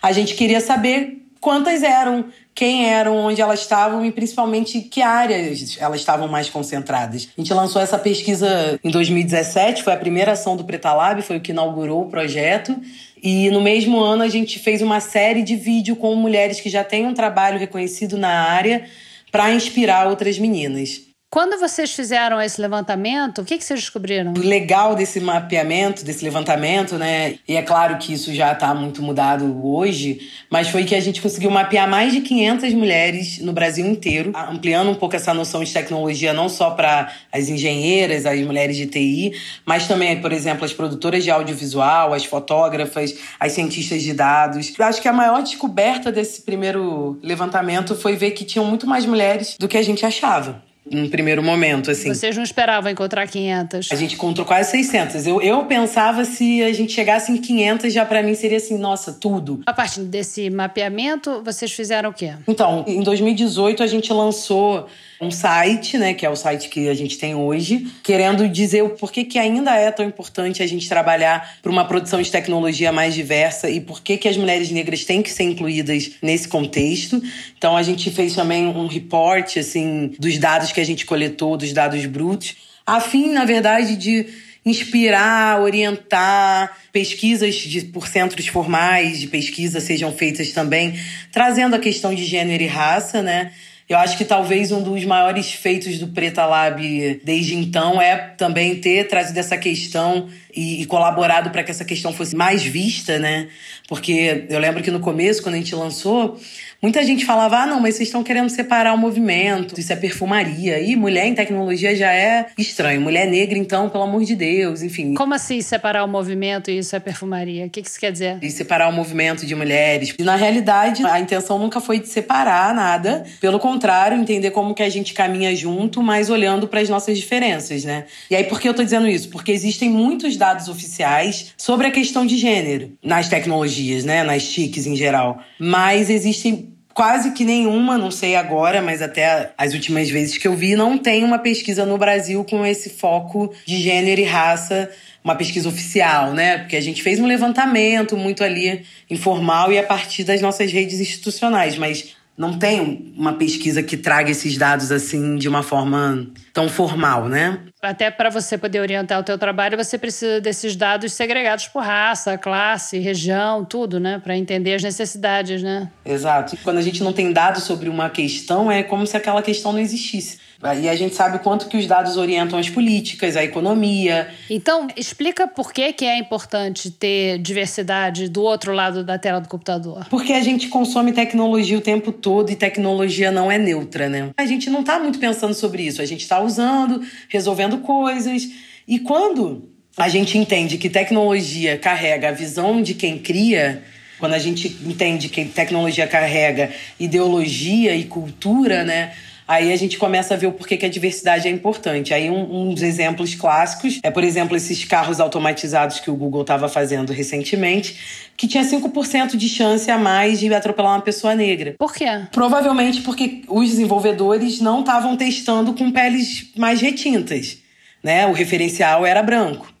a 0.00 0.12
gente 0.12 0.34
queria 0.34 0.60
saber 0.60 1.18
quantas 1.40 1.82
eram, 1.82 2.26
quem 2.54 2.88
eram, 2.88 3.16
onde 3.16 3.40
elas 3.40 3.60
estavam 3.60 4.06
e 4.06 4.12
principalmente 4.12 4.80
que 4.80 5.02
áreas 5.02 5.76
elas 5.80 5.98
estavam 5.98 6.28
mais 6.28 6.48
concentradas. 6.48 7.28
A 7.36 7.40
gente 7.40 7.52
lançou 7.52 7.82
essa 7.82 7.98
pesquisa 7.98 8.78
em 8.84 8.90
2017, 8.90 9.82
foi 9.82 9.92
a 9.92 9.96
primeira 9.96 10.32
ação 10.32 10.56
do 10.56 10.62
Preta 10.62 10.92
Lab, 10.92 11.20
foi 11.22 11.38
o 11.38 11.40
que 11.40 11.50
inaugurou 11.50 12.02
o 12.02 12.08
projeto. 12.08 12.80
E 13.20 13.50
no 13.50 13.60
mesmo 13.60 13.98
ano 13.98 14.22
a 14.22 14.28
gente 14.28 14.60
fez 14.60 14.82
uma 14.82 15.00
série 15.00 15.42
de 15.42 15.56
vídeo 15.56 15.96
com 15.96 16.14
mulheres 16.14 16.60
que 16.60 16.70
já 16.70 16.84
têm 16.84 17.06
um 17.06 17.14
trabalho 17.14 17.58
reconhecido 17.58 18.16
na 18.16 18.30
área 18.30 18.84
para 19.32 19.52
inspirar 19.52 20.06
outras 20.06 20.38
meninas. 20.38 21.11
Quando 21.32 21.58
vocês 21.58 21.90
fizeram 21.94 22.38
esse 22.42 22.60
levantamento, 22.60 23.40
o 23.40 23.44
que, 23.46 23.56
que 23.56 23.64
vocês 23.64 23.80
descobriram? 23.80 24.34
O 24.34 24.38
legal 24.38 24.94
desse 24.94 25.18
mapeamento, 25.18 26.04
desse 26.04 26.22
levantamento, 26.22 26.98
né? 26.98 27.36
E 27.48 27.56
é 27.56 27.62
claro 27.62 27.96
que 27.96 28.12
isso 28.12 28.34
já 28.34 28.52
está 28.52 28.74
muito 28.74 29.02
mudado 29.02 29.66
hoje, 29.66 30.30
mas 30.50 30.68
foi 30.68 30.84
que 30.84 30.94
a 30.94 31.00
gente 31.00 31.22
conseguiu 31.22 31.50
mapear 31.50 31.88
mais 31.88 32.12
de 32.12 32.20
500 32.20 32.74
mulheres 32.74 33.38
no 33.38 33.54
Brasil 33.54 33.86
inteiro, 33.86 34.32
ampliando 34.34 34.90
um 34.90 34.94
pouco 34.94 35.16
essa 35.16 35.32
noção 35.32 35.64
de 35.64 35.72
tecnologia 35.72 36.34
não 36.34 36.50
só 36.50 36.72
para 36.72 37.10
as 37.32 37.48
engenheiras, 37.48 38.26
as 38.26 38.38
mulheres 38.40 38.76
de 38.76 38.84
TI, 38.84 39.32
mas 39.64 39.88
também, 39.88 40.20
por 40.20 40.32
exemplo, 40.32 40.66
as 40.66 40.74
produtoras 40.74 41.24
de 41.24 41.30
audiovisual, 41.30 42.12
as 42.12 42.26
fotógrafas, 42.26 43.14
as 43.40 43.52
cientistas 43.52 44.02
de 44.02 44.12
dados. 44.12 44.70
Eu 44.78 44.84
acho 44.84 45.00
que 45.00 45.08
a 45.08 45.12
maior 45.14 45.42
descoberta 45.42 46.12
desse 46.12 46.42
primeiro 46.42 47.18
levantamento 47.22 47.96
foi 47.96 48.16
ver 48.16 48.32
que 48.32 48.44
tinham 48.44 48.66
muito 48.66 48.86
mais 48.86 49.06
mulheres 49.06 49.56
do 49.58 49.66
que 49.66 49.78
a 49.78 49.82
gente 49.82 50.04
achava 50.04 50.70
num 50.92 51.08
primeiro 51.08 51.42
momento, 51.42 51.90
assim. 51.90 52.12
Vocês 52.12 52.36
não 52.36 52.42
esperavam 52.42 52.90
encontrar 52.90 53.26
500? 53.26 53.90
A 53.90 53.94
gente 53.94 54.14
encontrou 54.14 54.46
quase 54.46 54.70
600. 54.70 55.26
Eu, 55.26 55.40
eu 55.40 55.64
pensava 55.64 56.24
se 56.24 56.62
a 56.62 56.72
gente 56.72 56.92
chegasse 56.92 57.32
em 57.32 57.36
500, 57.36 57.92
já 57.92 58.04
para 58.04 58.22
mim 58.22 58.34
seria 58.34 58.58
assim, 58.58 58.78
nossa, 58.78 59.12
tudo. 59.12 59.60
A 59.66 59.72
partir 59.72 60.00
desse 60.00 60.50
mapeamento, 60.50 61.42
vocês 61.44 61.72
fizeram 61.72 62.10
o 62.10 62.12
quê? 62.12 62.34
Então, 62.46 62.84
em 62.86 63.02
2018 63.02 63.82
a 63.82 63.86
gente 63.86 64.12
lançou 64.12 64.86
um 65.22 65.30
site, 65.30 65.96
né, 65.96 66.14
que 66.14 66.26
é 66.26 66.28
o 66.28 66.34
site 66.34 66.68
que 66.68 66.88
a 66.88 66.94
gente 66.94 67.16
tem 67.16 67.32
hoje, 67.32 67.86
querendo 68.02 68.48
dizer 68.48 68.82
o 68.82 68.90
porquê 68.90 69.24
que 69.24 69.38
ainda 69.38 69.74
é 69.76 69.90
tão 69.92 70.04
importante 70.04 70.62
a 70.62 70.66
gente 70.66 70.88
trabalhar 70.88 71.58
para 71.62 71.70
uma 71.70 71.84
produção 71.86 72.20
de 72.20 72.30
tecnologia 72.30 72.90
mais 72.90 73.14
diversa 73.14 73.70
e 73.70 73.80
por 73.80 74.02
que 74.02 74.28
as 74.28 74.36
mulheres 74.36 74.70
negras 74.72 75.04
têm 75.04 75.22
que 75.22 75.30
ser 75.30 75.44
incluídas 75.44 76.10
nesse 76.20 76.48
contexto. 76.48 77.22
Então 77.56 77.76
a 77.76 77.82
gente 77.84 78.10
fez 78.10 78.34
também 78.34 78.66
um 78.66 78.88
report 78.88 79.58
assim 79.58 80.12
dos 80.18 80.36
dados 80.38 80.72
que 80.72 80.80
a 80.80 80.84
gente 80.84 81.06
coletou, 81.06 81.56
dos 81.56 81.72
dados 81.72 82.04
brutos, 82.04 82.56
a 82.84 83.00
fim, 83.00 83.30
na 83.30 83.44
verdade, 83.44 83.94
de 83.94 84.26
inspirar, 84.66 85.60
orientar, 85.60 86.76
pesquisas 86.92 87.54
de, 87.54 87.82
por 87.82 88.08
centros 88.08 88.46
formais 88.48 89.20
de 89.20 89.28
pesquisa 89.28 89.80
sejam 89.80 90.12
feitas 90.12 90.50
também, 90.50 90.94
trazendo 91.30 91.76
a 91.76 91.78
questão 91.78 92.12
de 92.12 92.24
gênero 92.24 92.62
e 92.62 92.66
raça, 92.66 93.22
né? 93.22 93.52
Eu 93.88 93.98
acho 93.98 94.16
que 94.16 94.24
talvez 94.24 94.72
um 94.72 94.82
dos 94.82 95.04
maiores 95.04 95.52
feitos 95.52 95.98
do 95.98 96.08
Preta 96.08 96.46
Lab 96.46 97.20
desde 97.24 97.54
então 97.54 98.00
é 98.00 98.16
também 98.16 98.76
ter 98.76 99.08
trazido 99.08 99.38
essa 99.38 99.56
questão 99.56 100.28
e, 100.54 100.82
e 100.82 100.86
colaborado 100.86 101.50
para 101.50 101.62
que 101.62 101.70
essa 101.70 101.84
questão 101.84 102.12
fosse 102.12 102.34
mais 102.34 102.62
vista, 102.62 103.18
né? 103.18 103.48
Porque 103.88 104.46
eu 104.48 104.58
lembro 104.58 104.82
que 104.82 104.90
no 104.90 105.00
começo, 105.00 105.42
quando 105.42 105.56
a 105.56 105.58
gente 105.58 105.74
lançou, 105.74 106.40
Muita 106.82 107.04
gente 107.04 107.24
falava: 107.24 107.58
ah, 107.58 107.66
não, 107.66 107.78
mas 107.78 107.94
vocês 107.94 108.08
estão 108.08 108.24
querendo 108.24 108.48
separar 108.48 108.92
o 108.92 108.98
movimento, 108.98 109.78
isso 109.78 109.92
é 109.92 109.96
perfumaria. 109.96 110.80
E 110.80 110.96
mulher 110.96 111.26
em 111.26 111.34
tecnologia 111.34 111.94
já 111.94 112.12
é 112.12 112.46
estranho. 112.58 113.00
Mulher 113.00 113.28
negra, 113.28 113.56
então, 113.56 113.88
pelo 113.88 114.02
amor 114.02 114.24
de 114.24 114.34
Deus, 114.34 114.82
enfim. 114.82 115.14
Como 115.14 115.32
assim 115.32 115.60
separar 115.60 116.02
o 116.02 116.08
movimento 116.08 116.72
e 116.72 116.78
isso 116.78 116.96
é 116.96 116.98
perfumaria? 116.98 117.66
O 117.66 117.70
que 117.70 117.78
isso 117.80 118.00
quer 118.00 118.10
dizer? 118.10 118.38
E 118.42 118.50
separar 118.50 118.88
o 118.88 118.92
movimento 118.92 119.46
de 119.46 119.54
mulheres. 119.54 120.12
E, 120.18 120.24
na 120.24 120.34
realidade, 120.34 121.06
a 121.06 121.20
intenção 121.20 121.56
nunca 121.56 121.80
foi 121.80 122.00
de 122.00 122.08
separar 122.08 122.74
nada. 122.74 123.22
Pelo 123.40 123.60
contrário, 123.60 124.18
entender 124.18 124.50
como 124.50 124.74
que 124.74 124.82
a 124.82 124.88
gente 124.88 125.14
caminha 125.14 125.54
junto, 125.54 126.02
mas 126.02 126.30
olhando 126.30 126.66
para 126.66 126.80
as 126.80 126.88
nossas 126.88 127.16
diferenças, 127.16 127.84
né? 127.84 128.06
E 128.28 128.34
aí, 128.34 128.42
por 128.42 128.60
que 128.60 128.68
eu 128.68 128.74
tô 128.74 128.82
dizendo 128.82 129.06
isso? 129.06 129.28
Porque 129.28 129.52
existem 129.52 129.88
muitos 129.88 130.36
dados 130.36 130.66
oficiais 130.68 131.54
sobre 131.56 131.86
a 131.86 131.92
questão 131.92 132.26
de 132.26 132.36
gênero 132.36 132.90
nas 133.04 133.28
tecnologias, 133.28 134.04
né? 134.04 134.24
Nas 134.24 134.48
TICs 134.48 134.84
em 134.84 134.96
geral. 134.96 135.38
Mas 135.60 136.10
existem 136.10 136.71
quase 136.94 137.32
que 137.32 137.44
nenhuma, 137.44 137.98
não 137.98 138.10
sei 138.10 138.36
agora, 138.36 138.82
mas 138.82 139.02
até 139.02 139.52
as 139.56 139.72
últimas 139.72 140.10
vezes 140.10 140.38
que 140.38 140.46
eu 140.46 140.54
vi, 140.54 140.76
não 140.76 140.98
tem 140.98 141.24
uma 141.24 141.38
pesquisa 141.38 141.86
no 141.86 141.98
Brasil 141.98 142.44
com 142.44 142.64
esse 142.64 142.90
foco 142.90 143.52
de 143.66 143.78
gênero 143.78 144.20
e 144.20 144.24
raça 144.24 144.90
uma 145.24 145.36
pesquisa 145.36 145.68
oficial, 145.68 146.32
né? 146.32 146.58
Porque 146.58 146.76
a 146.76 146.80
gente 146.80 147.02
fez 147.02 147.20
um 147.20 147.26
levantamento 147.26 148.16
muito 148.16 148.42
ali 148.42 148.84
informal 149.08 149.72
e 149.72 149.78
a 149.78 149.82
partir 149.82 150.24
das 150.24 150.40
nossas 150.40 150.72
redes 150.72 151.00
institucionais, 151.00 151.78
mas 151.78 152.16
não 152.36 152.58
tem 152.58 153.12
uma 153.16 153.34
pesquisa 153.34 153.82
que 153.82 153.96
traga 153.96 154.30
esses 154.30 154.56
dados 154.56 154.90
assim 154.90 155.36
de 155.36 155.48
uma 155.48 155.62
forma 155.62 156.26
tão 156.52 156.68
formal, 156.68 157.28
né? 157.28 157.60
Até 157.80 158.10
para 158.10 158.30
você 158.30 158.56
poder 158.56 158.80
orientar 158.80 159.20
o 159.20 159.22
teu 159.22 159.36
trabalho, 159.36 159.76
você 159.76 159.98
precisa 159.98 160.40
desses 160.40 160.74
dados 160.74 161.12
segregados 161.12 161.68
por 161.68 161.82
raça, 161.82 162.38
classe, 162.38 162.98
região, 162.98 163.64
tudo, 163.64 164.00
né, 164.00 164.18
para 164.18 164.36
entender 164.36 164.74
as 164.74 164.82
necessidades, 164.82 165.62
né? 165.62 165.90
Exato. 166.04 166.56
Quando 166.62 166.78
a 166.78 166.82
gente 166.82 167.02
não 167.02 167.12
tem 167.12 167.32
dados 167.32 167.64
sobre 167.64 167.88
uma 167.88 168.08
questão, 168.08 168.70
é 168.70 168.82
como 168.82 169.06
se 169.06 169.16
aquela 169.16 169.42
questão 169.42 169.72
não 169.72 169.80
existisse. 169.80 170.38
E 170.80 170.88
a 170.88 170.94
gente 170.94 171.14
sabe 171.14 171.40
quanto 171.40 171.66
que 171.66 171.76
os 171.76 171.86
dados 171.86 172.16
orientam 172.16 172.56
as 172.56 172.70
políticas, 172.70 173.36
a 173.36 173.42
economia. 173.42 174.28
Então, 174.48 174.86
explica 174.96 175.48
por 175.48 175.72
que, 175.72 175.92
que 175.92 176.04
é 176.04 176.16
importante 176.18 176.90
ter 176.90 177.38
diversidade 177.38 178.28
do 178.28 178.42
outro 178.42 178.72
lado 178.72 179.02
da 179.02 179.18
tela 179.18 179.40
do 179.40 179.48
computador. 179.48 180.06
Porque 180.08 180.32
a 180.32 180.40
gente 180.40 180.68
consome 180.68 181.12
tecnologia 181.12 181.76
o 181.76 181.80
tempo 181.80 182.12
todo 182.12 182.50
e 182.50 182.56
tecnologia 182.56 183.32
não 183.32 183.50
é 183.50 183.58
neutra, 183.58 184.08
né? 184.08 184.30
A 184.36 184.46
gente 184.46 184.70
não 184.70 184.80
está 184.80 185.00
muito 185.00 185.18
pensando 185.18 185.54
sobre 185.54 185.82
isso. 185.82 186.00
A 186.00 186.06
gente 186.06 186.20
está 186.20 186.40
usando, 186.40 187.02
resolvendo 187.28 187.78
coisas. 187.78 188.48
E 188.86 189.00
quando 189.00 189.68
a 189.96 190.08
gente 190.08 190.38
entende 190.38 190.78
que 190.78 190.88
tecnologia 190.88 191.76
carrega 191.76 192.28
a 192.28 192.32
visão 192.32 192.80
de 192.80 192.94
quem 192.94 193.18
cria, 193.18 193.82
quando 194.18 194.34
a 194.34 194.38
gente 194.38 194.68
entende 194.86 195.28
que 195.28 195.44
tecnologia 195.44 196.06
carrega 196.06 196.70
ideologia 196.98 197.96
e 197.96 198.04
cultura, 198.04 198.84
né? 198.84 199.12
Aí 199.46 199.72
a 199.72 199.76
gente 199.76 199.98
começa 199.98 200.34
a 200.34 200.36
ver 200.36 200.46
o 200.46 200.52
porquê 200.52 200.76
que 200.76 200.86
a 200.86 200.88
diversidade 200.88 201.48
é 201.48 201.50
importante. 201.50 202.14
Aí 202.14 202.30
um, 202.30 202.70
uns 202.70 202.82
exemplos 202.82 203.34
clássicos 203.34 203.98
é, 204.02 204.10
por 204.10 204.24
exemplo, 204.24 204.56
esses 204.56 204.84
carros 204.84 205.20
automatizados 205.20 206.00
que 206.00 206.10
o 206.10 206.14
Google 206.14 206.42
estava 206.42 206.68
fazendo 206.68 207.12
recentemente, 207.12 208.30
que 208.36 208.46
tinha 208.46 208.64
5% 208.64 209.36
de 209.36 209.48
chance 209.48 209.90
a 209.90 209.98
mais 209.98 210.40
de 210.40 210.52
atropelar 210.52 210.92
uma 210.92 211.02
pessoa 211.02 211.34
negra. 211.34 211.74
Por 211.78 211.92
quê? 211.92 212.06
Provavelmente 212.30 213.02
porque 213.02 213.42
os 213.48 213.68
desenvolvedores 213.68 214.60
não 214.60 214.80
estavam 214.80 215.16
testando 215.16 215.72
com 215.74 215.90
peles 215.90 216.50
mais 216.56 216.80
retintas. 216.80 217.58
Né? 218.02 218.26
O 218.26 218.32
referencial 218.32 219.06
era 219.06 219.22
branco. 219.22 219.72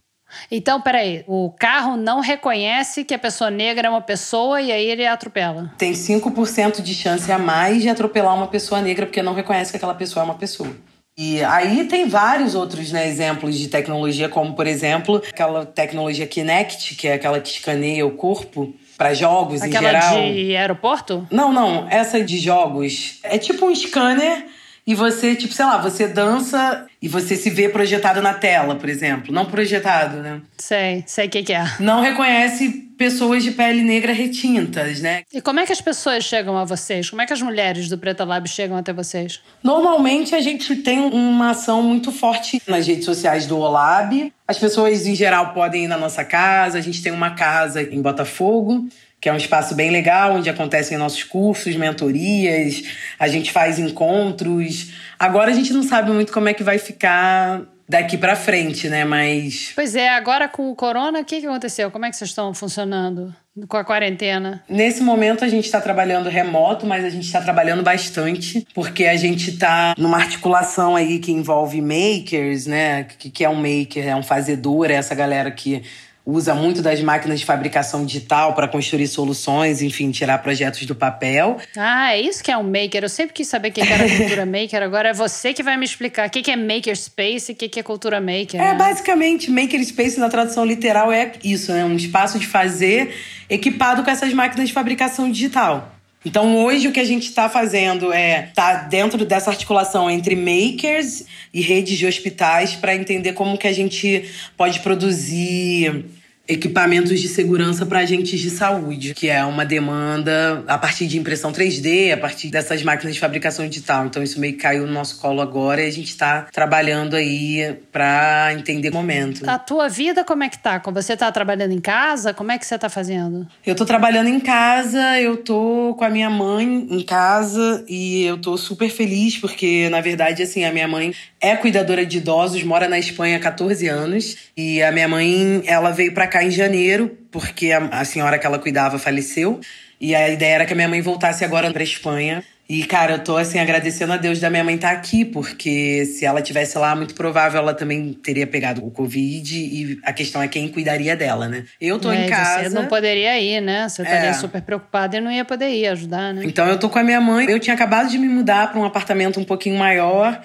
Então, 0.50 0.80
peraí, 0.80 1.24
o 1.26 1.50
carro 1.50 1.96
não 1.96 2.20
reconhece 2.20 3.04
que 3.04 3.14
a 3.14 3.18
pessoa 3.18 3.50
negra 3.50 3.88
é 3.88 3.90
uma 3.90 4.00
pessoa 4.00 4.60
e 4.60 4.70
aí 4.70 4.86
ele 4.86 5.06
atropela. 5.06 5.72
Tem 5.78 5.92
5% 5.92 6.80
de 6.80 6.94
chance 6.94 7.30
a 7.30 7.38
mais 7.38 7.82
de 7.82 7.88
atropelar 7.88 8.34
uma 8.34 8.46
pessoa 8.46 8.80
negra 8.80 9.06
porque 9.06 9.22
não 9.22 9.34
reconhece 9.34 9.70
que 9.70 9.76
aquela 9.76 9.94
pessoa 9.94 10.22
é 10.22 10.24
uma 10.24 10.34
pessoa. 10.34 10.70
E 11.16 11.44
aí 11.44 11.84
tem 11.84 12.08
vários 12.08 12.54
outros 12.54 12.90
né, 12.90 13.06
exemplos 13.06 13.58
de 13.58 13.68
tecnologia, 13.68 14.28
como 14.28 14.54
por 14.54 14.66
exemplo, 14.66 15.22
aquela 15.28 15.66
tecnologia 15.66 16.26
Kinect, 16.26 16.94
que 16.94 17.06
é 17.06 17.14
aquela 17.14 17.38
que 17.38 17.50
escaneia 17.50 18.06
o 18.06 18.12
corpo 18.12 18.74
para 18.96 19.12
jogos 19.12 19.60
aquela 19.60 19.88
em 19.88 19.92
geral. 19.92 20.32
de 20.32 20.56
aeroporto? 20.56 21.26
Não, 21.30 21.52
não, 21.52 21.86
essa 21.90 22.22
de 22.22 22.38
jogos. 22.38 23.18
É 23.22 23.36
tipo 23.36 23.66
um 23.66 23.74
scanner 23.74 24.46
e 24.86 24.94
você, 24.94 25.34
tipo, 25.36 25.52
sei 25.52 25.64
lá, 25.64 25.76
você 25.78 26.08
dança 26.08 26.86
e 27.02 27.08
você 27.08 27.34
se 27.34 27.50
vê 27.50 27.68
projetado 27.68 28.22
na 28.22 28.32
tela, 28.32 28.76
por 28.76 28.88
exemplo. 28.88 29.34
Não 29.34 29.44
projetado, 29.46 30.18
né? 30.18 30.40
Sei, 30.56 31.02
sei 31.04 31.26
o 31.26 31.28
que, 31.28 31.42
que 31.42 31.52
é. 31.52 31.64
Não 31.80 32.00
reconhece 32.00 32.68
pessoas 32.96 33.42
de 33.42 33.50
pele 33.50 33.82
negra 33.82 34.12
retintas, 34.12 35.00
né? 35.00 35.22
E 35.32 35.40
como 35.40 35.58
é 35.58 35.66
que 35.66 35.72
as 35.72 35.80
pessoas 35.80 36.22
chegam 36.22 36.56
a 36.56 36.64
vocês? 36.64 37.10
Como 37.10 37.20
é 37.20 37.26
que 37.26 37.32
as 37.32 37.42
mulheres 37.42 37.88
do 37.88 37.98
Preta 37.98 38.24
Lab 38.24 38.48
chegam 38.48 38.76
até 38.76 38.92
vocês? 38.92 39.40
Normalmente 39.64 40.36
a 40.36 40.40
gente 40.40 40.76
tem 40.76 41.00
uma 41.00 41.50
ação 41.50 41.82
muito 41.82 42.12
forte 42.12 42.62
nas 42.68 42.86
redes 42.86 43.04
sociais 43.04 43.46
do 43.46 43.58
Olab. 43.58 44.32
As 44.46 44.58
pessoas, 44.58 45.04
em 45.04 45.16
geral, 45.16 45.52
podem 45.52 45.84
ir 45.84 45.88
na 45.88 45.98
nossa 45.98 46.24
casa. 46.24 46.78
A 46.78 46.80
gente 46.80 47.02
tem 47.02 47.10
uma 47.10 47.30
casa 47.30 47.82
em 47.82 48.00
Botafogo 48.00 48.86
que 49.22 49.28
é 49.28 49.32
um 49.32 49.36
espaço 49.36 49.76
bem 49.76 49.88
legal, 49.88 50.34
onde 50.34 50.50
acontecem 50.50 50.98
nossos 50.98 51.22
cursos, 51.22 51.76
mentorias, 51.76 52.82
a 53.16 53.28
gente 53.28 53.52
faz 53.52 53.78
encontros. 53.78 54.90
Agora 55.16 55.52
a 55.52 55.54
gente 55.54 55.72
não 55.72 55.84
sabe 55.84 56.10
muito 56.10 56.32
como 56.32 56.48
é 56.48 56.54
que 56.54 56.64
vai 56.64 56.76
ficar 56.76 57.62
daqui 57.88 58.18
para 58.18 58.34
frente, 58.34 58.88
né? 58.88 59.04
Mas. 59.04 59.70
Pois 59.76 59.94
é, 59.94 60.08
agora 60.08 60.48
com 60.48 60.68
o 60.72 60.74
corona, 60.74 61.20
o 61.20 61.24
que, 61.24 61.40
que 61.40 61.46
aconteceu? 61.46 61.88
Como 61.88 62.04
é 62.04 62.10
que 62.10 62.16
vocês 62.16 62.30
estão 62.30 62.52
funcionando 62.52 63.32
com 63.68 63.76
a 63.76 63.84
quarentena? 63.84 64.64
Nesse 64.68 65.04
momento 65.04 65.44
a 65.44 65.48
gente 65.48 65.66
está 65.66 65.80
trabalhando 65.80 66.28
remoto, 66.28 66.84
mas 66.84 67.04
a 67.04 67.08
gente 67.08 67.24
está 67.24 67.40
trabalhando 67.40 67.84
bastante, 67.84 68.66
porque 68.74 69.04
a 69.04 69.16
gente 69.16 69.50
está 69.50 69.94
numa 69.96 70.16
articulação 70.16 70.96
aí 70.96 71.20
que 71.20 71.30
envolve 71.30 71.80
makers, 71.80 72.66
né? 72.66 73.02
O 73.02 73.04
que, 73.04 73.30
que 73.30 73.44
é 73.44 73.48
um 73.48 73.54
maker? 73.54 74.04
É 74.04 74.16
um 74.16 74.22
fazedor, 74.24 74.90
é 74.90 74.94
essa 74.94 75.14
galera 75.14 75.48
que 75.52 75.84
usa 76.24 76.54
muito 76.54 76.82
das 76.82 77.00
máquinas 77.02 77.40
de 77.40 77.46
fabricação 77.46 78.04
digital 78.06 78.54
para 78.54 78.68
construir 78.68 79.08
soluções, 79.08 79.82
enfim, 79.82 80.10
tirar 80.10 80.38
projetos 80.38 80.84
do 80.86 80.94
papel. 80.94 81.58
Ah, 81.76 82.14
é 82.14 82.20
isso 82.20 82.42
que 82.42 82.50
é 82.50 82.56
um 82.56 82.62
maker. 82.62 83.02
Eu 83.02 83.08
sempre 83.08 83.34
quis 83.34 83.48
saber 83.48 83.68
o 83.68 83.72
que 83.72 83.80
era 83.80 84.08
cultura 84.08 84.46
maker. 84.46 84.82
Agora 84.82 85.08
é 85.08 85.12
você 85.12 85.52
que 85.52 85.62
vai 85.62 85.76
me 85.76 85.84
explicar 85.84 86.28
o 86.28 86.30
que 86.30 86.50
é 86.50 86.56
maker 86.56 86.96
space 86.96 87.52
e 87.52 87.54
o 87.54 87.56
que 87.56 87.80
é 87.80 87.82
cultura 87.82 88.20
maker. 88.20 88.60
É, 88.60 88.72
né? 88.72 88.74
basicamente, 88.74 89.50
maker 89.50 89.84
space 89.84 90.18
na 90.18 90.28
tradução 90.28 90.64
literal 90.64 91.12
é 91.12 91.32
isso, 91.42 91.72
né? 91.72 91.84
Um 91.84 91.96
espaço 91.96 92.38
de 92.38 92.46
fazer 92.46 93.14
equipado 93.48 94.02
com 94.02 94.10
essas 94.10 94.32
máquinas 94.32 94.68
de 94.68 94.74
fabricação 94.74 95.30
digital. 95.30 95.92
Então, 96.24 96.64
hoje, 96.64 96.86
o 96.86 96.92
que 96.92 97.00
a 97.00 97.04
gente 97.04 97.28
está 97.28 97.48
fazendo 97.48 98.12
é 98.12 98.48
estar 98.48 98.82
tá 98.82 98.88
dentro 98.88 99.24
dessa 99.24 99.50
articulação 99.50 100.08
entre 100.08 100.36
makers 100.36 101.24
e 101.52 101.60
redes 101.60 101.98
de 101.98 102.06
hospitais 102.06 102.76
para 102.76 102.94
entender 102.94 103.32
como 103.32 103.58
que 103.58 103.66
a 103.66 103.72
gente 103.72 104.30
pode 104.56 104.80
produzir 104.80 106.04
equipamentos 106.52 107.20
de 107.20 107.28
segurança 107.28 107.86
para 107.86 108.00
agentes 108.00 108.38
de 108.38 108.50
saúde, 108.50 109.14
que 109.14 109.28
é 109.28 109.44
uma 109.44 109.64
demanda 109.64 110.62
a 110.66 110.76
partir 110.76 111.06
de 111.06 111.18
impressão 111.18 111.52
3D, 111.52 112.12
a 112.12 112.16
partir 112.16 112.48
dessas 112.48 112.82
máquinas 112.82 113.14
de 113.14 113.20
fabricação 113.20 113.66
digital. 113.66 114.06
Então 114.06 114.22
isso 114.22 114.38
meio 114.38 114.52
que 114.52 114.60
caiu 114.60 114.86
no 114.86 114.92
nosso 114.92 115.18
colo 115.18 115.40
agora 115.40 115.82
e 115.82 115.86
a 115.86 115.90
gente 115.90 116.08
está 116.08 116.42
trabalhando 116.52 117.16
aí 117.16 117.76
para 117.90 118.52
entender 118.52 118.90
o 118.90 118.92
momento. 118.92 119.48
A 119.48 119.58
tua 119.58 119.88
vida 119.88 120.24
como 120.24 120.44
é 120.44 120.48
que 120.48 120.58
tá? 120.58 120.80
Você 120.92 121.16
tá 121.16 121.32
trabalhando 121.32 121.72
em 121.72 121.80
casa? 121.80 122.34
Como 122.34 122.52
é 122.52 122.58
que 122.58 122.66
você 122.66 122.78
tá 122.78 122.88
fazendo? 122.88 123.46
Eu 123.64 123.74
tô 123.74 123.84
trabalhando 123.84 124.28
em 124.28 124.40
casa, 124.40 125.20
eu 125.20 125.38
tô 125.38 125.94
com 125.98 126.04
a 126.04 126.10
minha 126.10 126.28
mãe 126.28 126.86
em 126.90 127.02
casa 127.02 127.84
e 127.88 128.24
eu 128.24 128.38
tô 128.38 128.56
super 128.56 128.90
feliz 128.90 129.38
porque 129.38 129.88
na 129.88 130.00
verdade 130.00 130.42
assim, 130.42 130.64
a 130.64 130.72
minha 130.72 130.86
mãe 130.86 131.14
é 131.40 131.56
cuidadora 131.56 132.04
de 132.04 132.18
idosos, 132.18 132.62
mora 132.62 132.88
na 132.88 132.98
Espanha 132.98 133.36
há 133.36 133.40
14 133.40 133.88
anos 133.88 134.36
e 134.56 134.82
a 134.82 134.92
minha 134.92 135.08
mãe, 135.08 135.62
ela 135.66 135.90
veio 135.90 136.12
para 136.12 136.26
cá 136.26 136.41
em 136.42 136.50
janeiro, 136.50 137.16
porque 137.30 137.72
a, 137.72 137.78
a 138.00 138.04
senhora 138.04 138.38
que 138.38 138.46
ela 138.46 138.58
cuidava 138.58 138.98
faleceu. 138.98 139.60
E 140.00 140.14
a 140.14 140.28
ideia 140.28 140.56
era 140.56 140.66
que 140.66 140.72
a 140.72 140.76
minha 140.76 140.88
mãe 140.88 141.00
voltasse 141.00 141.44
agora 141.44 141.72
pra 141.72 141.82
Espanha. 141.82 142.42
E, 142.68 142.84
cara, 142.84 143.14
eu 143.14 143.18
tô, 143.18 143.36
assim, 143.36 143.58
agradecendo 143.58 144.14
a 144.14 144.16
Deus 144.16 144.40
da 144.40 144.48
minha 144.48 144.64
mãe 144.64 144.76
estar 144.76 144.92
tá 144.92 144.94
aqui, 144.94 145.24
porque 145.24 146.06
se 146.06 146.24
ela 146.24 146.40
tivesse 146.40 146.78
lá, 146.78 146.96
muito 146.96 147.14
provável 147.14 147.60
ela 147.60 147.74
também 147.74 148.14
teria 148.14 148.46
pegado 148.46 148.82
o 148.82 148.90
Covid 148.90 149.54
e 149.54 150.00
a 150.02 150.12
questão 150.12 150.40
é 150.40 150.48
quem 150.48 150.68
cuidaria 150.68 151.14
dela, 151.14 151.48
né? 151.48 151.64
Eu 151.78 151.98
tô 151.98 152.10
em 152.10 152.26
casa. 152.28 152.70
Você 152.70 152.74
não 152.74 152.86
poderia 152.86 153.38
ir, 153.38 153.60
né? 153.60 153.88
Você 153.88 154.02
estaria 154.02 154.30
é. 154.30 154.32
super 154.32 154.62
preocupada 154.62 155.18
e 155.18 155.20
não 155.20 155.30
ia 155.30 155.44
poder 155.44 155.68
ir 155.68 155.86
ajudar, 155.88 156.32
né? 156.32 156.42
Então 156.46 156.66
eu 156.66 156.78
tô 156.78 156.88
com 156.88 156.98
a 156.98 157.02
minha 157.02 157.20
mãe. 157.20 157.46
Eu 157.50 157.60
tinha 157.60 157.74
acabado 157.74 158.08
de 158.08 158.16
me 158.16 158.28
mudar 158.28 158.70
para 158.70 158.80
um 158.80 158.84
apartamento 158.84 159.38
um 159.38 159.44
pouquinho 159.44 159.76
maior. 159.76 160.40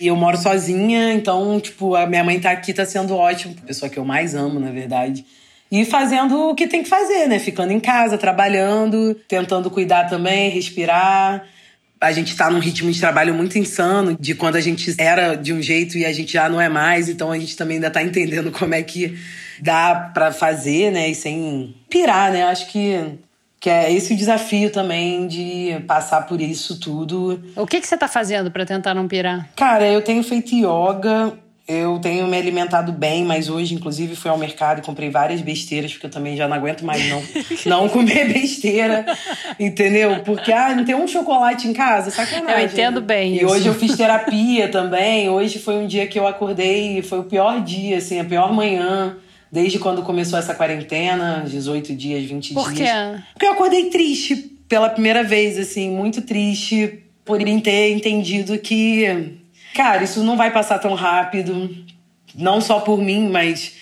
E 0.00 0.06
eu 0.06 0.16
moro 0.16 0.36
sozinha, 0.36 1.12
então, 1.12 1.58
tipo, 1.60 1.94
a 1.94 2.06
minha 2.06 2.22
mãe 2.22 2.38
tá 2.38 2.50
aqui, 2.50 2.72
tá 2.72 2.84
sendo 2.84 3.14
ótimo. 3.16 3.54
Pessoa 3.66 3.90
que 3.90 3.98
eu 3.98 4.04
mais 4.04 4.34
amo, 4.34 4.60
na 4.60 4.70
verdade. 4.70 5.24
E 5.70 5.84
fazendo 5.84 6.50
o 6.50 6.54
que 6.54 6.66
tem 6.66 6.82
que 6.82 6.88
fazer, 6.88 7.26
né? 7.26 7.38
Ficando 7.38 7.72
em 7.72 7.80
casa, 7.80 8.16
trabalhando, 8.16 9.14
tentando 9.26 9.70
cuidar 9.70 10.04
também, 10.04 10.50
respirar. 10.50 11.44
A 12.00 12.12
gente 12.12 12.36
tá 12.36 12.48
num 12.48 12.60
ritmo 12.60 12.90
de 12.90 13.00
trabalho 13.00 13.34
muito 13.34 13.58
insano, 13.58 14.16
de 14.18 14.34
quando 14.34 14.56
a 14.56 14.60
gente 14.60 14.94
era 14.98 15.34
de 15.34 15.52
um 15.52 15.60
jeito 15.60 15.98
e 15.98 16.06
a 16.06 16.12
gente 16.12 16.32
já 16.32 16.48
não 16.48 16.60
é 16.60 16.68
mais, 16.68 17.08
então 17.08 17.32
a 17.32 17.38
gente 17.38 17.56
também 17.56 17.76
ainda 17.76 17.90
tá 17.90 18.02
entendendo 18.02 18.52
como 18.52 18.72
é 18.72 18.82
que 18.82 19.18
dá 19.60 20.10
para 20.14 20.32
fazer, 20.32 20.92
né? 20.92 21.10
E 21.10 21.14
sem 21.14 21.74
pirar, 21.90 22.32
né? 22.32 22.44
Acho 22.44 22.70
que 22.70 23.18
que 23.60 23.68
é 23.68 23.92
esse 23.92 24.14
o 24.14 24.16
desafio 24.16 24.70
também 24.70 25.26
de 25.26 25.76
passar 25.86 26.26
por 26.26 26.40
isso 26.40 26.78
tudo. 26.78 27.42
O 27.56 27.66
que, 27.66 27.80
que 27.80 27.86
você 27.86 27.94
está 27.94 28.06
fazendo 28.08 28.50
para 28.50 28.64
tentar 28.64 28.94
não 28.94 29.08
pirar? 29.08 29.48
Cara, 29.56 29.86
eu 29.86 30.00
tenho 30.00 30.22
feito 30.22 30.54
yoga, 30.54 31.32
eu 31.66 31.98
tenho 31.98 32.26
me 32.26 32.36
alimentado 32.36 32.92
bem, 32.92 33.24
mas 33.24 33.48
hoje, 33.50 33.74
inclusive, 33.74 34.14
fui 34.16 34.30
ao 34.30 34.38
mercado 34.38 34.78
e 34.78 34.82
comprei 34.82 35.10
várias 35.10 35.40
besteiras, 35.40 35.92
porque 35.92 36.06
eu 36.06 36.10
também 36.10 36.36
já 36.36 36.46
não 36.48 36.56
aguento 36.56 36.82
mais 36.82 37.06
não, 37.10 37.22
não 37.66 37.88
comer 37.88 38.32
besteira, 38.32 39.04
entendeu? 39.58 40.20
Porque, 40.24 40.52
ah, 40.52 40.74
não 40.74 40.84
tem 40.84 40.94
um 40.94 41.06
chocolate 41.06 41.66
em 41.68 41.72
casa, 41.72 42.10
sacanagem. 42.10 42.60
Eu 42.62 42.66
entendo 42.66 43.00
bem 43.00 43.34
E 43.34 43.36
isso. 43.38 43.46
hoje 43.46 43.66
eu 43.66 43.74
fiz 43.74 43.96
terapia 43.96 44.68
também, 44.68 45.28
hoje 45.28 45.58
foi 45.58 45.74
um 45.74 45.86
dia 45.86 46.06
que 46.06 46.18
eu 46.18 46.26
acordei, 46.26 47.02
foi 47.02 47.18
o 47.18 47.24
pior 47.24 47.60
dia, 47.62 47.98
assim, 47.98 48.18
a 48.20 48.24
pior 48.24 48.52
manhã 48.52 49.16
desde 49.50 49.78
quando 49.78 50.02
começou 50.02 50.38
essa 50.38 50.54
quarentena, 50.54 51.44
18 51.46 51.94
dias, 51.94 52.24
20 52.24 52.54
Por 52.54 52.72
dias. 52.72 52.88
Quê? 52.88 53.22
Porque 53.32 53.46
eu 53.46 53.52
acordei 53.52 53.90
triste. 53.90 54.54
pela 54.68 54.90
primeira 54.90 55.24
vez, 55.24 55.58
assim, 55.58 55.90
muito 55.90 56.20
triste 56.22 57.02
por 57.24 57.38
ter 57.38 57.90
entendido 57.90 58.58
que, 58.58 59.34
cara, 59.74 60.02
isso 60.04 60.22
não 60.22 60.36
vai 60.36 60.50
passar 60.52 60.78
tão 60.78 60.94
rápido, 60.94 61.74
não 62.34 62.60
só 62.60 62.80
por 62.80 63.00
mim, 63.02 63.28
mas 63.28 63.72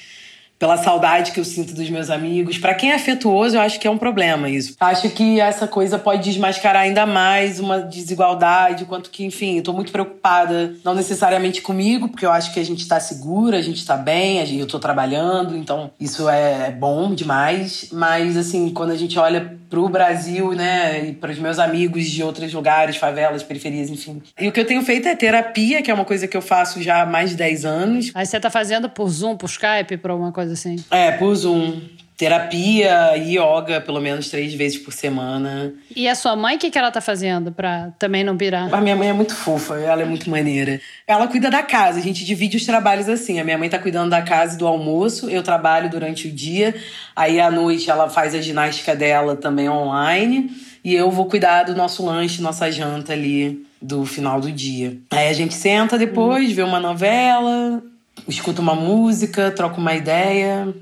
pela 0.59 0.77
saudade 0.77 1.33
que 1.33 1.41
eu 1.41 1.45
sinto 1.45 1.75
dos 1.75 1.89
meus 1.91 2.11
amigos. 2.11 2.59
Para 2.59 2.75
quem 2.75 2.93
é 2.93 2.95
afetuoso, 2.95 3.57
eu 3.57 3.61
acho 3.61 3.79
que 3.79 3.87
é 3.87 3.91
um 3.91 3.99
problema 3.99 4.49
isso. 4.49 4.75
Acho 4.81 5.09
que 5.11 5.41
essa 5.41 5.67
coisa 5.67 5.99
pode 5.99 6.23
desmascarar 6.23 6.83
ainda 6.83 7.07
mais 7.07 7.61
uma 7.61 7.81
desigualdade, 7.81 8.85
quanto 8.85 9.11
que, 9.11 9.25
enfim, 9.25 9.59
eu 9.59 9.63
tô 9.63 9.73
muito 9.73 9.93
preocupada, 9.93 10.75
não 10.85 10.95
necessariamente 10.95 11.61
comigo, 11.61 12.09
porque 12.09 12.25
eu 12.25 12.33
acho 12.33 12.53
que 12.53 12.61
a 12.61 12.65
gente 12.65 12.87
tá 12.87 12.99
segura, 13.01 13.59
a 13.59 13.63
gente 13.63 13.85
tá 13.85 13.97
bem, 13.97 14.59
eu 14.59 14.67
tô 14.67 14.79
trabalhando, 14.79 15.57
então 15.57 15.91
isso 16.01 16.29
é 16.29 16.71
bom 16.71 17.15
demais, 17.15 17.89
mas 17.93 18.37
assim, 18.37 18.71
quando 18.71 18.91
a 18.91 18.97
gente 18.97 19.19
olha 19.19 19.57
pro 19.69 19.89
Brasil, 19.89 20.53
né, 20.53 21.09
e 21.09 21.13
para 21.13 21.33
os 21.33 21.39
meus 21.39 21.59
amigos 21.59 22.07
de 22.07 22.23
outros 22.23 22.53
lugares, 22.53 22.97
favelas, 22.97 23.43
periferias, 23.43 23.91
enfim. 23.91 24.23
E 24.39 24.47
o 24.49 24.53
que 24.53 24.61
eu 24.61 24.65
tenho 24.65 24.83
feito 24.83 25.09
é 25.09 25.17
terapia, 25.17 25.83
que 25.83 25.91
é 25.91 25.95
uma 25.95 26.05
coisa 26.05 26.29
que 26.29 26.37
eu 26.37 26.43
faço 26.43 26.81
já 26.81 27.03
há 27.03 27.07
mais 27.07 27.31
de 27.31 27.37
10 27.37 27.65
anos. 27.65 28.13
Aí 28.15 28.25
você 28.25 28.39
tá 28.39 28.49
fazendo 28.49 28.89
por 28.89 29.09
Zoom, 29.09 29.37
por 29.37 29.49
Skype, 29.49 29.97
por 29.97 30.11
alguma 30.11 30.31
coisa 30.31 30.46
assim? 30.51 30.77
É, 30.91 31.13
por 31.13 31.35
Zoom. 31.35 31.81
Terapia 32.17 33.15
e 33.19 33.37
yoga, 33.37 33.79
pelo 33.79 34.01
menos 34.01 34.31
três 34.31 34.55
vezes 34.55 34.79
por 34.79 34.91
semana. 34.91 35.75
E 35.95 36.09
a 36.09 36.15
sua 36.15 36.35
mãe, 36.35 36.57
o 36.57 36.59
que, 36.59 36.71
que 36.71 36.79
ela 36.79 36.91
tá 36.91 37.03
fazendo 37.03 37.53
pra 37.53 37.91
também 37.99 38.25
não 38.25 38.39
pirar? 38.39 38.73
A 38.73 38.81
minha 38.81 38.97
mãe 38.97 39.11
é 39.11 39.13
muito 39.13 39.35
fofa, 39.35 39.79
ela 39.79 40.01
é 40.01 40.05
muito 40.07 40.31
maneira. 40.31 40.81
Ela 41.07 41.29
cuida 41.29 41.51
da 41.51 41.63
casa, 41.63 41.99
a 41.99 42.03
gente 42.03 42.25
divide 42.25 42.57
os 42.57 42.65
trabalhos 42.65 43.07
assim. 43.07 43.39
A 43.39 43.45
minha 43.45 43.59
mãe 43.59 43.69
tá 43.69 43.79
cuidando 43.79 44.09
da 44.09 44.23
casa 44.23 44.55
e 44.55 44.59
do 44.59 44.67
almoço, 44.67 45.29
eu 45.29 45.43
trabalho 45.43 45.91
durante 45.91 46.27
o 46.27 46.33
dia. 46.33 46.75
Aí 47.15 47.39
à 47.39 47.51
noite 47.51 47.91
ela 47.91 48.09
faz 48.09 48.35
a 48.35 48.41
ginástica 48.41 48.97
dela 48.97 49.37
também 49.37 49.69
online. 49.69 50.51
E 50.83 50.95
eu 50.95 51.11
vou 51.11 51.27
cuidar 51.27 51.65
do 51.65 51.75
nosso 51.75 52.03
lanche, 52.03 52.41
nossa 52.41 52.71
janta 52.73 53.13
ali 53.13 53.67
do 53.83 54.07
final 54.07 54.41
do 54.41 54.51
dia. 54.51 54.97
Aí 55.11 55.29
a 55.29 55.33
gente 55.35 55.53
senta 55.53 55.99
depois, 55.99 56.51
hum. 56.51 56.55
vê 56.55 56.63
uma 56.63 56.81
novela, 56.81 57.83
escuta 58.29 58.61
uma 58.61 58.75
música, 58.75 59.51
troca 59.51 59.77
uma 59.79 59.95
ideia 59.95 60.75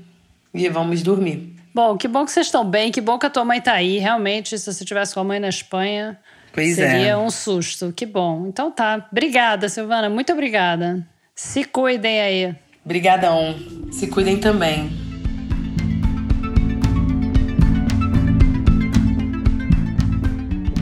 e 0.53 0.67
vamos 0.69 1.01
dormir. 1.01 1.55
Bom, 1.73 1.97
que 1.97 2.07
bom 2.07 2.23
que 2.23 2.31
vocês 2.31 2.47
estão 2.47 2.63
bem, 2.63 2.91
que 2.91 3.01
bom 3.01 3.19
que 3.19 3.25
a 3.25 3.29
tua 3.29 3.43
mãe 3.43 3.59
tá 3.59 3.73
aí. 3.73 3.97
Realmente, 3.97 4.57
se 4.57 4.73
você 4.73 4.85
tivesse 4.85 5.13
com 5.13 5.19
a 5.19 5.23
mãe 5.23 5.39
na 5.39 5.49
Espanha, 5.49 6.17
pois 6.53 6.75
seria 6.75 7.07
é. 7.07 7.17
um 7.17 7.29
susto. 7.29 7.91
Que 7.93 8.05
bom. 8.05 8.47
Então 8.47 8.71
tá. 8.71 9.07
Obrigada, 9.11 9.67
Silvana. 9.67 10.09
Muito 10.09 10.31
obrigada. 10.31 11.05
Se 11.35 11.65
cuidem 11.65 12.21
aí. 12.21 12.55
Obrigadão. 12.85 13.55
Se 13.91 14.07
cuidem 14.07 14.37
também. 14.37 14.89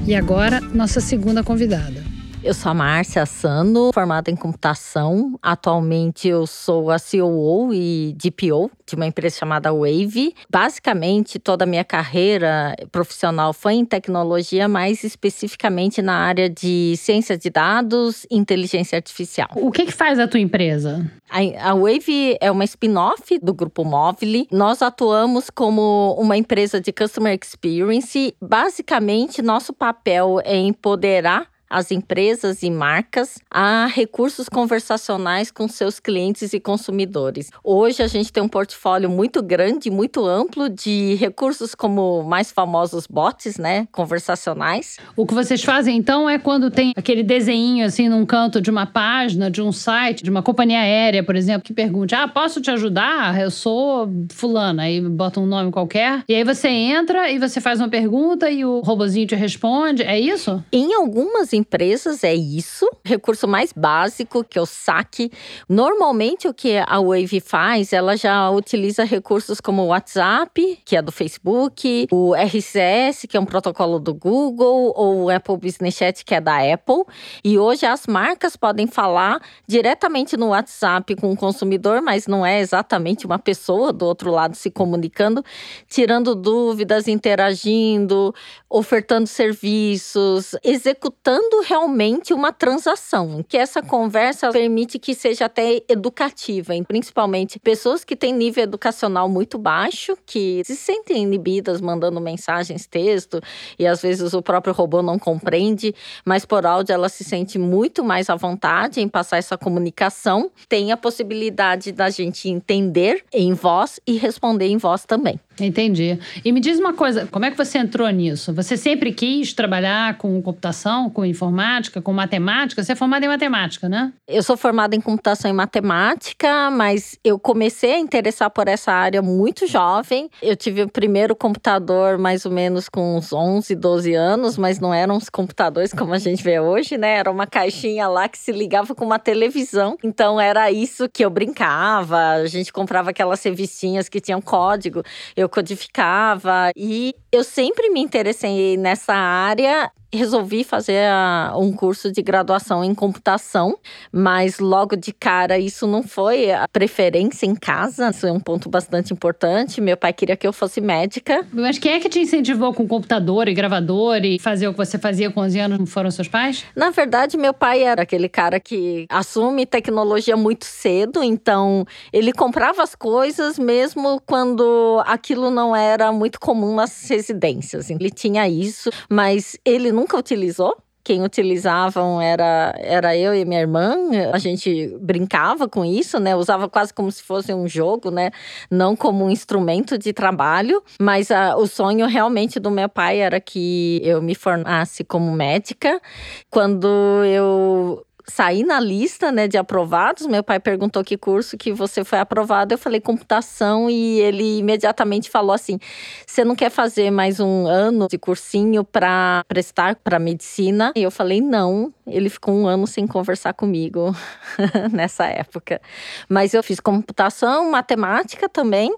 E 0.06 0.14
agora, 0.14 0.60
nossa 0.60 1.00
segunda 1.00 1.44
convidada. 1.44 2.03
Eu 2.44 2.54
sou 2.54 2.72
a 2.72 2.74
Márcia 2.74 3.26
Sano, 3.26 3.92
formada 3.94 4.30
em 4.30 4.36
computação. 4.36 5.40
Atualmente 5.42 6.28
eu 6.28 6.46
sou 6.46 6.92
a 6.92 6.98
COO 7.00 7.74
e 7.74 8.14
DPO 8.18 8.70
de 8.86 8.96
uma 8.98 9.06
empresa 9.06 9.38
chamada 9.38 9.72
Wave. 9.72 10.36
Basicamente, 10.50 11.40
toda 11.40 11.64
a 11.64 11.66
minha 11.66 11.86
carreira 11.86 12.76
profissional 12.92 13.54
foi 13.54 13.76
em 13.76 13.86
tecnologia, 13.86 14.68
mais 14.68 15.06
especificamente 15.06 16.02
na 16.02 16.16
área 16.16 16.50
de 16.50 16.96
ciência 16.98 17.38
de 17.38 17.50
dados 17.50 18.26
e 18.30 18.36
inteligência 18.36 18.98
artificial. 18.98 19.48
O 19.56 19.72
que, 19.72 19.86
que 19.86 19.94
faz 19.94 20.20
a 20.20 20.28
tua 20.28 20.42
empresa? 20.42 21.10
A, 21.30 21.70
a 21.70 21.74
Wave 21.74 22.38
é 22.42 22.52
uma 22.52 22.66
spin-off 22.66 23.40
do 23.42 23.54
grupo 23.54 23.86
Mobile. 23.86 24.50
Nós 24.52 24.82
atuamos 24.82 25.50
como 25.50 26.14
uma 26.20 26.36
empresa 26.36 26.82
de 26.82 26.92
customer 26.92 27.40
experience. 27.42 28.36
Basicamente, 28.42 29.42
nosso 29.42 29.72
papel 29.72 30.42
é 30.44 30.58
empoderar 30.58 31.53
as 31.74 31.90
empresas 31.90 32.62
e 32.62 32.70
marcas 32.70 33.40
a 33.50 33.88
recursos 33.88 34.48
conversacionais 34.48 35.50
com 35.50 35.68
seus 35.68 36.00
clientes 36.00 36.54
e 36.54 36.60
consumidores. 36.60 37.50
Hoje 37.64 38.04
a 38.04 38.08
gente 38.08 38.32
tem 38.32 38.44
um 38.44 38.48
portfólio 38.48 39.10
muito 39.10 39.42
grande, 39.42 39.90
muito 39.90 40.24
amplo 40.24 40.70
de 40.70 41.16
recursos 41.16 41.74
como 41.74 42.22
mais 42.22 42.52
famosos 42.52 43.08
bots, 43.08 43.58
né, 43.58 43.88
conversacionais. 43.92 44.98
O 45.16 45.26
que 45.26 45.34
vocês 45.34 45.64
fazem 45.64 45.98
então 45.98 46.30
é 46.30 46.38
quando 46.38 46.70
tem 46.70 46.94
aquele 46.96 47.24
desenho 47.24 47.86
assim 47.88 48.08
num 48.08 48.24
canto 48.24 48.62
de 48.62 48.70
uma 48.70 48.86
página, 48.86 49.50
de 49.50 49.62
um 49.62 49.72
site, 49.72 50.24
de 50.24 50.30
uma 50.30 50.44
companhia 50.44 50.80
aérea, 50.80 51.24
por 51.24 51.36
exemplo, 51.36 51.64
que 51.64 51.74
pergunte: 51.74 52.14
"Ah, 52.14 52.28
posso 52.28 52.62
te 52.62 52.70
ajudar? 52.70 53.40
Eu 53.42 53.50
sou 53.50 54.08
fulana", 54.32 54.84
aí 54.84 55.02
bota 55.02 55.40
um 55.40 55.48
nome 55.48 55.72
qualquer. 55.72 56.24
E 56.30 56.36
aí 56.36 56.44
você 56.44 56.68
entra 56.68 57.32
e 57.32 57.40
você 57.40 57.60
faz 57.60 57.80
uma 57.80 57.90
pergunta 57.90 58.52
e 58.52 58.64
o 58.64 58.82
robozinho 58.82 59.26
te 59.26 59.36
responde. 59.36 60.04
É 60.04 60.20
isso? 60.20 60.64
Em 60.72 60.94
algumas 60.94 61.52
empresas 61.64 62.24
é 62.24 62.36
isso. 62.36 62.90
Recurso 63.06 63.48
mais 63.48 63.72
básico, 63.72 64.44
que 64.44 64.60
é 64.60 64.62
o 64.62 64.66
saque. 64.66 65.32
Normalmente, 65.68 66.48
o 66.48 66.54
que 66.54 66.78
a 66.78 67.00
Wave 67.00 67.40
faz, 67.40 67.94
ela 67.94 68.18
já 68.18 68.50
utiliza 68.50 69.06
recursos 69.06 69.62
como 69.62 69.82
o 69.82 69.88
WhatsApp, 69.88 70.80
que 70.84 70.98
é 70.98 71.02
do 71.02 71.12
Facebook, 71.12 72.08
o 72.12 72.36
RCS, 72.36 73.26
que 73.30 73.38
é 73.38 73.40
um 73.40 73.46
protocolo 73.46 73.98
do 73.98 74.14
Google, 74.14 74.94
ou 74.96 75.24
o 75.24 75.30
Apple 75.30 75.58
Business 75.58 75.96
Chat, 75.96 76.26
que 76.26 76.36
é 76.36 76.42
da 76.42 76.58
Apple. 76.58 77.04
E 77.44 77.58
hoje 77.58 77.86
as 77.86 78.06
marcas 78.06 78.58
podem 78.58 78.86
falar 78.86 79.42
diretamente 79.66 80.36
no 80.36 80.50
WhatsApp 80.50 81.16
com 81.16 81.32
o 81.32 81.38
consumidor, 81.38 82.02
mas 82.02 82.28
não 82.28 82.46
é 82.46 82.60
exatamente 82.60 83.26
uma 83.26 83.40
pessoa 83.40 83.94
do 83.94 84.06
outro 84.06 84.32
lado 84.32 84.56
se 84.56 84.70
comunicando, 84.70 85.44
tirando 85.88 86.36
dúvidas, 86.36 87.08
interagindo, 87.08 88.36
ofertando 88.70 89.28
serviços, 89.28 90.56
executando 90.64 91.53
realmente 91.62 92.34
uma 92.34 92.52
transação, 92.52 93.44
que 93.48 93.58
essa 93.58 93.82
conversa 93.82 94.52
permite 94.52 94.98
que 94.98 95.14
seja 95.14 95.46
até 95.46 95.82
educativa, 95.88 96.74
principalmente 96.88 97.60
pessoas 97.60 98.04
que 98.04 98.16
têm 98.16 98.34
nível 98.34 98.64
educacional 98.64 99.28
muito 99.28 99.58
baixo, 99.58 100.18
que 100.26 100.62
se 100.66 100.76
sentem 100.76 101.24
inibidas 101.24 101.82
mandando 101.82 102.20
mensagens, 102.22 102.86
texto, 102.86 103.42
e 103.78 103.86
às 103.86 104.02
vezes 104.02 104.34
o 104.34 104.42
próprio 104.42 104.74
robô 104.74 105.02
não 105.02 105.18
compreende, 105.20 105.94
mas 106.26 106.46
por 106.46 106.66
áudio 106.66 106.94
ela 106.94 107.10
se 107.10 107.24
sente 107.24 107.58
muito 107.58 108.04
mais 108.04 108.30
à 108.30 108.36
vontade 108.36 109.02
em 109.02 109.08
passar 109.08 109.38
essa 109.38 109.58
comunicação, 109.58 110.52
tem 110.68 110.92
a 110.92 110.98
possibilidade 110.98 111.92
da 111.92 112.10
gente 112.10 112.50
entender 112.50 113.24
em 113.32 113.54
voz 113.54 114.00
e 114.06 114.18
responder 114.18 114.68
em 114.68 114.78
voz 114.78 115.06
também. 115.06 115.40
Entendi. 115.60 116.20
E 116.44 116.52
me 116.52 116.60
diz 116.60 116.80
uma 116.80 116.94
coisa, 116.94 117.28
como 117.32 117.46
é 117.46 117.52
que 117.52 117.58
você 117.58 117.78
entrou 117.78 118.10
nisso? 118.10 118.54
Você 118.54 118.76
sempre 118.76 119.12
quis 119.12 119.54
trabalhar 119.54 120.18
com 120.18 120.42
computação, 120.42 121.10
com 121.10 121.26
informática, 121.26 122.02
com 122.02 122.14
matemática? 122.14 122.84
Você 122.84 122.94
é 122.94 122.96
formada 122.96 123.26
em 123.26 123.30
matemática, 123.30 123.88
né? 123.88 124.12
Eu 124.28 124.42
sou 124.42 124.58
formada 124.58 124.96
em 124.96 125.02
computação 125.02 125.50
e 125.50 125.54
matemática, 125.54 126.70
mas 126.72 127.18
eu 127.24 127.38
comecei 127.38 127.94
a 127.94 128.00
interessar 128.00 128.50
por 128.50 128.68
essa 128.68 128.92
área 128.92 129.22
muito 129.22 129.68
jovem. 129.68 130.30
Eu 130.42 130.56
tive 130.56 130.84
o 130.84 130.90
primeiro 130.90 131.36
computador 131.36 132.18
mais 132.18 132.46
ou 132.46 132.52
menos 132.52 132.90
com 132.90 133.18
uns 133.18 133.32
11, 133.32 133.76
12 133.76 134.14
anos, 134.14 134.58
mas 134.58 134.80
não 134.80 134.94
eram 134.94 135.18
os 135.18 135.30
computadores 135.30 135.94
como 135.94 136.14
a 136.14 136.20
gente 136.20 136.44
vê 136.44 136.60
hoje, 136.60 136.98
né? 136.98 137.18
Era 137.18 137.32
uma 137.32 137.46
caixinha 137.46 138.08
lá 138.08 138.28
que 138.28 138.38
se 138.38 138.52
ligava 138.52 138.96
com 138.96 139.06
uma 139.06 139.20
televisão. 139.20 139.98
Então 140.04 140.40
era 140.40 140.72
isso 140.72 141.08
que 141.10 141.24
eu 141.24 141.30
brincava. 141.30 142.18
A 142.34 142.48
gente 142.48 142.72
comprava 142.72 143.12
aquelas 143.12 143.44
revistinhas 143.44 144.10
que 144.10 144.20
tinham 144.20 144.42
código. 144.42 145.04
Eu 145.36 145.43
eu 145.44 145.50
codificava 145.50 146.72
e 146.76 147.14
eu 147.32 147.44
sempre 147.44 147.90
me 147.90 148.02
interessei 148.02 148.78
nessa 148.78 149.14
área 149.14 149.92
resolvi 150.14 150.64
fazer 150.64 151.08
a, 151.08 151.54
um 151.58 151.72
curso 151.72 152.12
de 152.12 152.22
graduação 152.22 152.84
em 152.84 152.94
computação, 152.94 153.78
mas 154.12 154.60
logo 154.60 154.96
de 154.96 155.12
cara 155.12 155.58
isso 155.58 155.88
não 155.88 156.04
foi 156.04 156.52
a 156.52 156.68
preferência 156.68 157.46
em 157.46 157.56
casa, 157.56 158.10
isso 158.10 158.28
é 158.28 158.32
um 158.32 158.40
ponto 158.40 158.70
bastante 158.70 159.14
importante. 159.14 159.82
Meu 159.82 159.98
pai 159.98 160.14
queria 160.14 160.36
que 160.36 160.48
eu 160.48 160.54
fosse 160.54 160.80
médica. 160.80 161.46
Mas 161.52 161.78
quem 161.78 161.94
é 161.94 162.00
que 162.00 162.10
te 162.10 162.20
incentivou 162.20 162.74
com 162.74 162.88
computador 162.88 163.48
e 163.48 163.54
gravador 163.54 164.24
e 164.24 164.40
fazer 164.40 164.68
o 164.68 164.72
que 164.72 164.78
você 164.78 164.98
fazia 164.98 165.32
com 165.32 165.42
11 165.42 165.60
anos? 165.60 165.80
Não 165.80 165.86
foram 165.86 166.12
seus 166.12 166.28
pais? 166.28 166.66
Na 166.76 166.90
verdade, 166.92 167.38
meu 167.38 167.54
pai 167.54 167.84
era 167.84 168.04
aquele 168.04 168.30
cara 168.30 168.60
que 168.60 169.06
assume 169.10 169.66
tecnologia 169.66 170.38
muito 170.38 170.66
cedo, 170.66 171.24
então 171.24 171.86
ele 172.12 172.32
comprava 172.32 172.84
as 172.84 172.96
coisas 172.96 173.58
mesmo 173.58 174.22
quando 174.26 175.02
aquilo 175.06 175.50
não 175.50 175.76
era 175.76 176.12
muito 176.12 176.40
comum 176.40 176.76
nas 176.76 177.10
residências. 177.10 177.90
Ele 177.90 178.10
tinha 178.10 178.48
isso, 178.48 178.90
mas 179.10 179.58
ele 179.66 179.92
não 179.92 180.03
nunca 180.04 180.18
utilizou. 180.18 180.78
Quem 181.06 181.22
utilizavam 181.22 182.22
era, 182.22 182.74
era 182.78 183.18
eu 183.18 183.36
e 183.36 183.44
minha 183.44 183.60
irmã. 183.60 183.94
A 184.32 184.38
gente 184.38 184.96
brincava 185.02 185.68
com 185.68 185.84
isso, 185.84 186.18
né? 186.18 186.34
Usava 186.34 186.70
quase 186.70 186.94
como 186.94 187.12
se 187.12 187.22
fosse 187.22 187.54
um 187.54 187.68
jogo, 187.68 188.10
né? 188.10 188.32
Não 188.72 188.96
como 188.96 189.26
um 189.26 189.30
instrumento 189.30 189.98
de 189.98 190.14
trabalho. 190.14 190.82
Mas 191.02 191.30
a, 191.30 191.58
o 191.58 191.68
sonho 191.68 192.08
realmente 192.08 192.58
do 192.58 192.72
meu 192.72 192.88
pai 192.88 193.20
era 193.20 193.42
que 193.42 194.00
eu 194.02 194.22
me 194.22 194.34
formasse 194.34 195.04
como 195.04 195.30
médica. 195.34 196.02
Quando 196.50 196.88
eu 197.26 198.06
saí 198.28 198.64
na 198.64 198.80
lista, 198.80 199.32
né, 199.32 199.48
de 199.48 199.58
aprovados. 199.58 200.26
Meu 200.28 200.44
pai 200.44 200.60
perguntou 200.60 201.04
que 201.04 201.18
curso 201.18 201.58
que 201.58 201.72
você 201.72 202.04
foi 202.04 202.20
aprovado. 202.20 202.74
Eu 202.74 202.78
falei 202.78 203.00
computação 203.00 203.90
e 203.90 204.20
ele 204.20 204.60
imediatamente 204.60 205.30
falou 205.30 205.54
assim: 205.54 205.80
"Você 206.26 206.44
não 206.44 206.56
quer 206.56 206.70
fazer 206.70 207.12
mais 207.12 207.40
um 207.40 207.68
ano 207.68 208.08
de 208.08 208.18
cursinho 208.18 208.84
para 208.84 209.44
prestar 209.48 209.96
para 209.96 210.20
medicina?" 210.20 210.92
E 210.96 211.04
eu 211.04 211.12
falei: 211.12 211.42
"Não". 211.42 211.94
Ele 212.06 212.30
ficou 212.30 212.54
um 212.54 212.68
ano 212.68 212.86
sem 212.86 213.08
conversar 213.08 213.54
comigo 213.54 214.14
nessa 214.92 215.26
época. 215.26 215.82
Mas 216.28 216.54
eu 216.54 216.62
fiz 216.62 216.80
computação, 216.80 217.72
matemática 217.72 218.50
também 218.50 218.94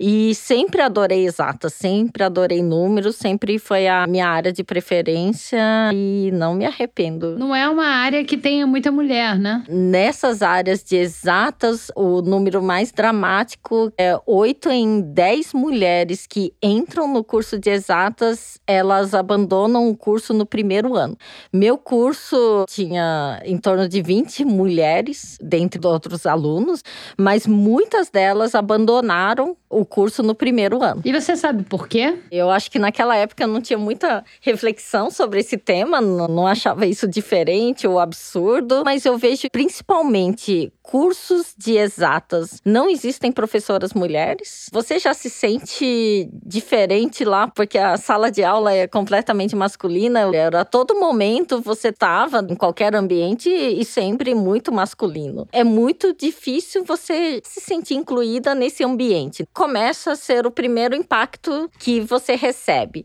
e 0.00 0.34
sempre 0.34 0.80
adorei 0.80 1.26
exatas, 1.26 1.74
sempre 1.74 2.22
adorei 2.22 2.62
números, 2.62 3.16
sempre 3.16 3.58
foi 3.58 3.86
a 3.86 4.06
minha 4.06 4.28
área 4.28 4.52
de 4.52 4.64
preferência 4.64 5.58
e 5.92 6.30
não 6.32 6.54
me 6.54 6.64
arrependo. 6.64 7.38
Não 7.38 7.54
é 7.54 7.68
uma 7.68 7.86
área 7.86 8.24
que 8.24 8.36
tenha 8.58 8.66
muita 8.66 8.90
mulher, 8.90 9.38
né? 9.38 9.62
Nessas 9.68 10.42
áreas 10.42 10.82
de 10.82 10.96
exatas, 10.96 11.92
o 11.94 12.20
número 12.20 12.60
mais 12.60 12.90
dramático 12.90 13.92
é 13.96 14.18
8 14.26 14.70
em 14.70 15.00
10 15.00 15.52
mulheres 15.54 16.26
que 16.26 16.52
entram 16.60 17.06
no 17.06 17.22
curso 17.22 17.56
de 17.56 17.70
exatas, 17.70 18.58
elas 18.66 19.14
abandonam 19.14 19.88
o 19.88 19.96
curso 19.96 20.34
no 20.34 20.44
primeiro 20.44 20.96
ano. 20.96 21.16
Meu 21.52 21.78
curso 21.78 22.64
tinha 22.68 23.40
em 23.44 23.56
torno 23.56 23.88
de 23.88 24.02
20 24.02 24.44
mulheres, 24.44 25.38
dentre 25.40 25.86
outros 25.86 26.26
alunos, 26.26 26.82
mas 27.16 27.46
muitas 27.46 28.10
delas 28.10 28.56
abandonaram 28.56 29.56
o 29.70 29.84
curso 29.84 30.22
no 30.22 30.34
primeiro 30.34 30.82
ano. 30.82 31.02
E 31.04 31.12
você 31.12 31.36
sabe 31.36 31.62
por 31.62 31.86
quê? 31.86 32.18
Eu 32.32 32.50
acho 32.50 32.70
que 32.70 32.78
naquela 32.78 33.14
época 33.14 33.44
eu 33.44 33.48
não 33.48 33.60
tinha 33.60 33.78
muita 33.78 34.24
reflexão 34.40 35.10
sobre 35.10 35.40
esse 35.40 35.56
tema, 35.56 36.00
não 36.00 36.46
achava 36.46 36.86
isso 36.86 37.06
diferente 37.06 37.86
ou 37.86 38.00
absurdo, 38.00 38.47
mas 38.84 39.04
eu 39.04 39.16
vejo 39.16 39.48
principalmente 39.50 40.72
cursos 40.82 41.54
de 41.56 41.76
exatas 41.76 42.62
não 42.64 42.88
existem 42.88 43.30
professoras 43.30 43.92
mulheres. 43.92 44.70
Você 44.72 44.98
já 44.98 45.12
se 45.12 45.28
sente 45.28 46.30
diferente 46.32 47.24
lá 47.24 47.46
porque 47.46 47.76
a 47.76 47.98
sala 47.98 48.30
de 48.30 48.42
aula 48.42 48.72
é 48.72 48.86
completamente 48.86 49.54
masculina. 49.54 50.34
Era 50.34 50.64
todo 50.64 50.98
momento 50.98 51.60
você 51.60 51.88
estava 51.88 52.44
em 52.48 52.54
qualquer 52.54 52.94
ambiente 52.94 53.50
e 53.50 53.84
sempre 53.84 54.34
muito 54.34 54.72
masculino. 54.72 55.46
É 55.52 55.62
muito 55.62 56.14
difícil 56.14 56.84
você 56.84 57.42
se 57.44 57.60
sentir 57.60 57.94
incluída 57.94 58.54
nesse 58.54 58.82
ambiente. 58.82 59.46
Começa 59.52 60.12
a 60.12 60.16
ser 60.16 60.46
o 60.46 60.50
primeiro 60.50 60.94
impacto 60.94 61.70
que 61.78 62.00
você 62.00 62.34
recebe. 62.34 63.04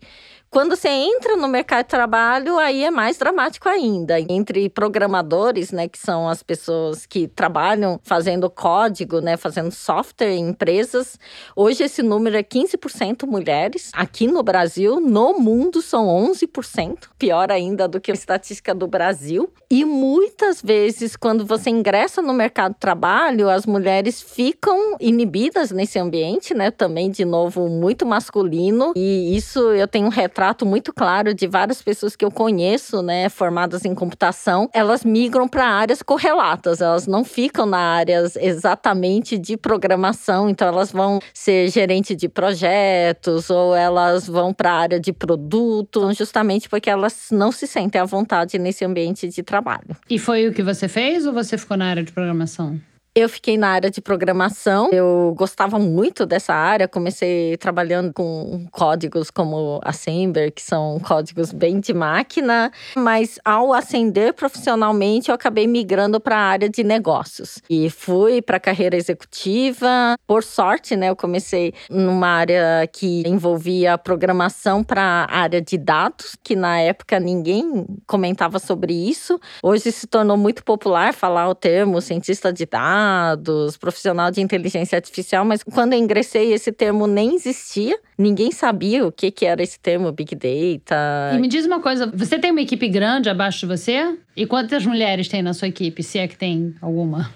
Quando 0.54 0.76
você 0.76 0.88
entra 0.88 1.36
no 1.36 1.48
mercado 1.48 1.86
de 1.86 1.90
trabalho, 1.90 2.60
aí 2.60 2.84
é 2.84 2.92
mais 2.92 3.18
dramático 3.18 3.68
ainda. 3.68 4.20
Entre 4.20 4.70
programadores, 4.70 5.72
né, 5.72 5.88
que 5.88 5.98
são 5.98 6.30
as 6.30 6.44
pessoas 6.44 7.08
que 7.08 7.28
trabalham 7.28 8.00
fazendo 8.04 8.48
código, 8.52 9.20
né, 9.20 9.36
fazendo 9.36 9.72
software 9.72 10.36
em 10.36 10.50
empresas, 10.50 11.18
hoje 11.56 11.84
esse 11.84 12.04
número 12.04 12.38
é 12.38 12.44
15% 12.44 13.26
mulheres. 13.26 13.90
Aqui 13.94 14.28
no 14.28 14.44
Brasil, 14.44 15.00
no 15.00 15.40
mundo 15.40 15.82
são 15.82 16.06
11%, 16.06 17.10
pior 17.18 17.52
ainda 17.52 17.88
do 17.88 18.00
que 18.00 18.12
a 18.12 18.14
estatística 18.14 18.76
do 18.76 18.86
Brasil. 18.86 19.52
E 19.72 19.84
muitas 19.84 20.62
vezes, 20.62 21.16
quando 21.16 21.44
você 21.44 21.72
ingressa 21.72 22.22
no 22.22 22.32
mercado 22.32 22.74
de 22.74 22.80
trabalho, 22.80 23.50
as 23.50 23.66
mulheres 23.66 24.22
ficam 24.22 24.98
inibidas 25.00 25.72
nesse 25.72 25.98
ambiente, 25.98 26.54
né, 26.54 26.70
também 26.70 27.10
de 27.10 27.26
novo 27.26 27.68
muito 27.68 28.06
masculino. 28.06 28.94
E 28.96 29.36
isso 29.36 29.60
eu 29.72 29.88
tenho 29.88 30.06
um 30.06 30.10
retrato 30.10 30.43
retrato 30.44 30.66
muito 30.66 30.92
claro 30.92 31.34
de 31.34 31.48
várias 31.48 31.82
pessoas 31.82 32.18
que 32.18 32.26
eu 32.26 32.30
conheço, 32.30 33.02
né, 33.02 33.30
formadas 33.30 33.86
em 33.86 33.96
computação, 33.96 34.70
elas 34.74 35.06
migram 35.06 35.48
para 35.48 35.66
áreas 35.66 36.02
correlatas, 36.02 36.82
elas 36.82 37.08
não 37.08 37.24
ficam 37.24 37.66
na 37.66 37.78
área 37.78 38.26
exatamente 38.42 39.38
de 39.38 39.56
programação, 39.56 40.50
então 40.50 40.68
elas 40.68 40.92
vão 40.92 41.22
ser 41.34 41.70
gerente 41.70 42.14
de 42.14 42.28
projetos 42.28 43.50
ou 43.50 43.74
elas 43.74 44.28
vão 44.28 44.54
para 44.54 44.72
a 44.72 44.78
área 44.78 45.00
de 45.00 45.14
produto, 45.14 46.12
justamente 46.14 46.68
porque 46.68 46.90
elas 46.90 47.30
não 47.32 47.50
se 47.50 47.66
sentem 47.66 48.02
à 48.02 48.06
vontade 48.06 48.60
nesse 48.60 48.84
ambiente 48.84 49.30
de 49.30 49.42
trabalho. 49.44 49.96
E 50.10 50.20
foi 50.20 50.48
o 50.48 50.54
que 50.54 50.62
você 50.62 50.90
fez 50.90 51.26
ou 51.26 51.32
você 51.32 51.58
ficou 51.58 51.78
na 51.78 51.86
área 51.86 52.04
de 52.04 52.12
programação? 52.12 52.82
Eu 53.16 53.30
fiquei 53.30 53.60
na 53.60 53.70
área 53.70 53.92
de 53.92 54.02
programação. 54.02 54.90
Eu 54.92 55.36
gostava 55.38 55.78
muito 55.78 56.26
dessa 56.26 56.52
área. 56.52 56.88
Comecei 56.88 57.56
trabalhando 57.58 58.12
com 58.12 58.66
códigos 58.72 59.30
como 59.30 59.80
Assembler, 59.84 60.52
que 60.52 60.64
são 60.64 61.00
códigos 61.00 61.54
bem 61.54 61.80
de 61.80 61.94
máquina. 61.94 62.72
Mas 62.96 63.38
ao 63.46 63.72
ascender 63.72 64.34
profissionalmente, 64.34 65.30
eu 65.30 65.36
acabei 65.36 65.68
migrando 65.68 66.20
para 66.20 66.38
a 66.38 66.42
área 66.42 66.68
de 66.68 66.84
negócios. 66.84 67.60
E 67.70 67.88
fui 67.88 68.42
para 68.42 68.58
a 68.58 68.60
carreira 68.60 68.98
executiva. 68.98 70.18
Por 70.26 70.42
sorte, 70.42 70.96
né, 70.96 71.10
eu 71.12 71.16
comecei 71.16 71.72
numa 71.92 72.30
área 72.30 72.90
que 72.92 73.22
envolvia 73.28 73.96
programação 73.96 74.84
para 74.84 75.28
a 75.30 75.38
área 75.38 75.62
de 75.62 75.78
dados, 75.78 76.36
que 76.44 76.56
na 76.56 76.80
época 76.80 77.20
ninguém 77.20 77.86
comentava 78.08 78.58
sobre 78.58 78.92
isso. 78.92 79.40
Hoje 79.62 79.92
se 79.92 80.08
tornou 80.08 80.36
muito 80.36 80.64
popular 80.64 81.14
falar 81.14 81.48
o 81.48 81.54
termo 81.54 82.02
cientista 82.02 82.52
de 82.52 82.66
dados 82.66 83.03
dados, 83.04 83.76
profissional 83.78 84.32
de 84.32 84.42
inteligência 84.42 84.96
artificial, 84.96 85.44
mas 85.44 85.64
quando 85.64 85.94
eu 85.94 86.00
ingressei 86.00 86.54
esse 86.54 86.72
termo 86.72 87.08
nem 87.08 87.36
existia. 87.36 87.98
Ninguém 88.18 88.52
sabia 88.52 89.06
o 89.06 89.12
que, 89.12 89.32
que 89.32 89.46
era 89.46 89.62
esse 89.62 89.80
termo 89.80 90.12
Big 90.12 90.36
Data. 90.36 91.36
E 91.36 91.40
me 91.40 91.48
diz 91.48 91.66
uma 91.66 91.82
coisa, 91.82 92.06
você 92.14 92.38
tem 92.38 92.52
uma 92.52 92.62
equipe 92.62 92.88
grande 92.88 93.30
abaixo 93.30 93.62
de 93.62 93.66
você? 93.66 94.18
E 94.36 94.46
quantas 94.46 94.86
mulheres 94.86 95.28
tem 95.28 95.42
na 95.42 95.54
sua 95.54 95.68
equipe, 95.68 96.04
se 96.04 96.20
é 96.20 96.28
que 96.28 96.38
tem 96.38 96.76
alguma? 96.82 97.30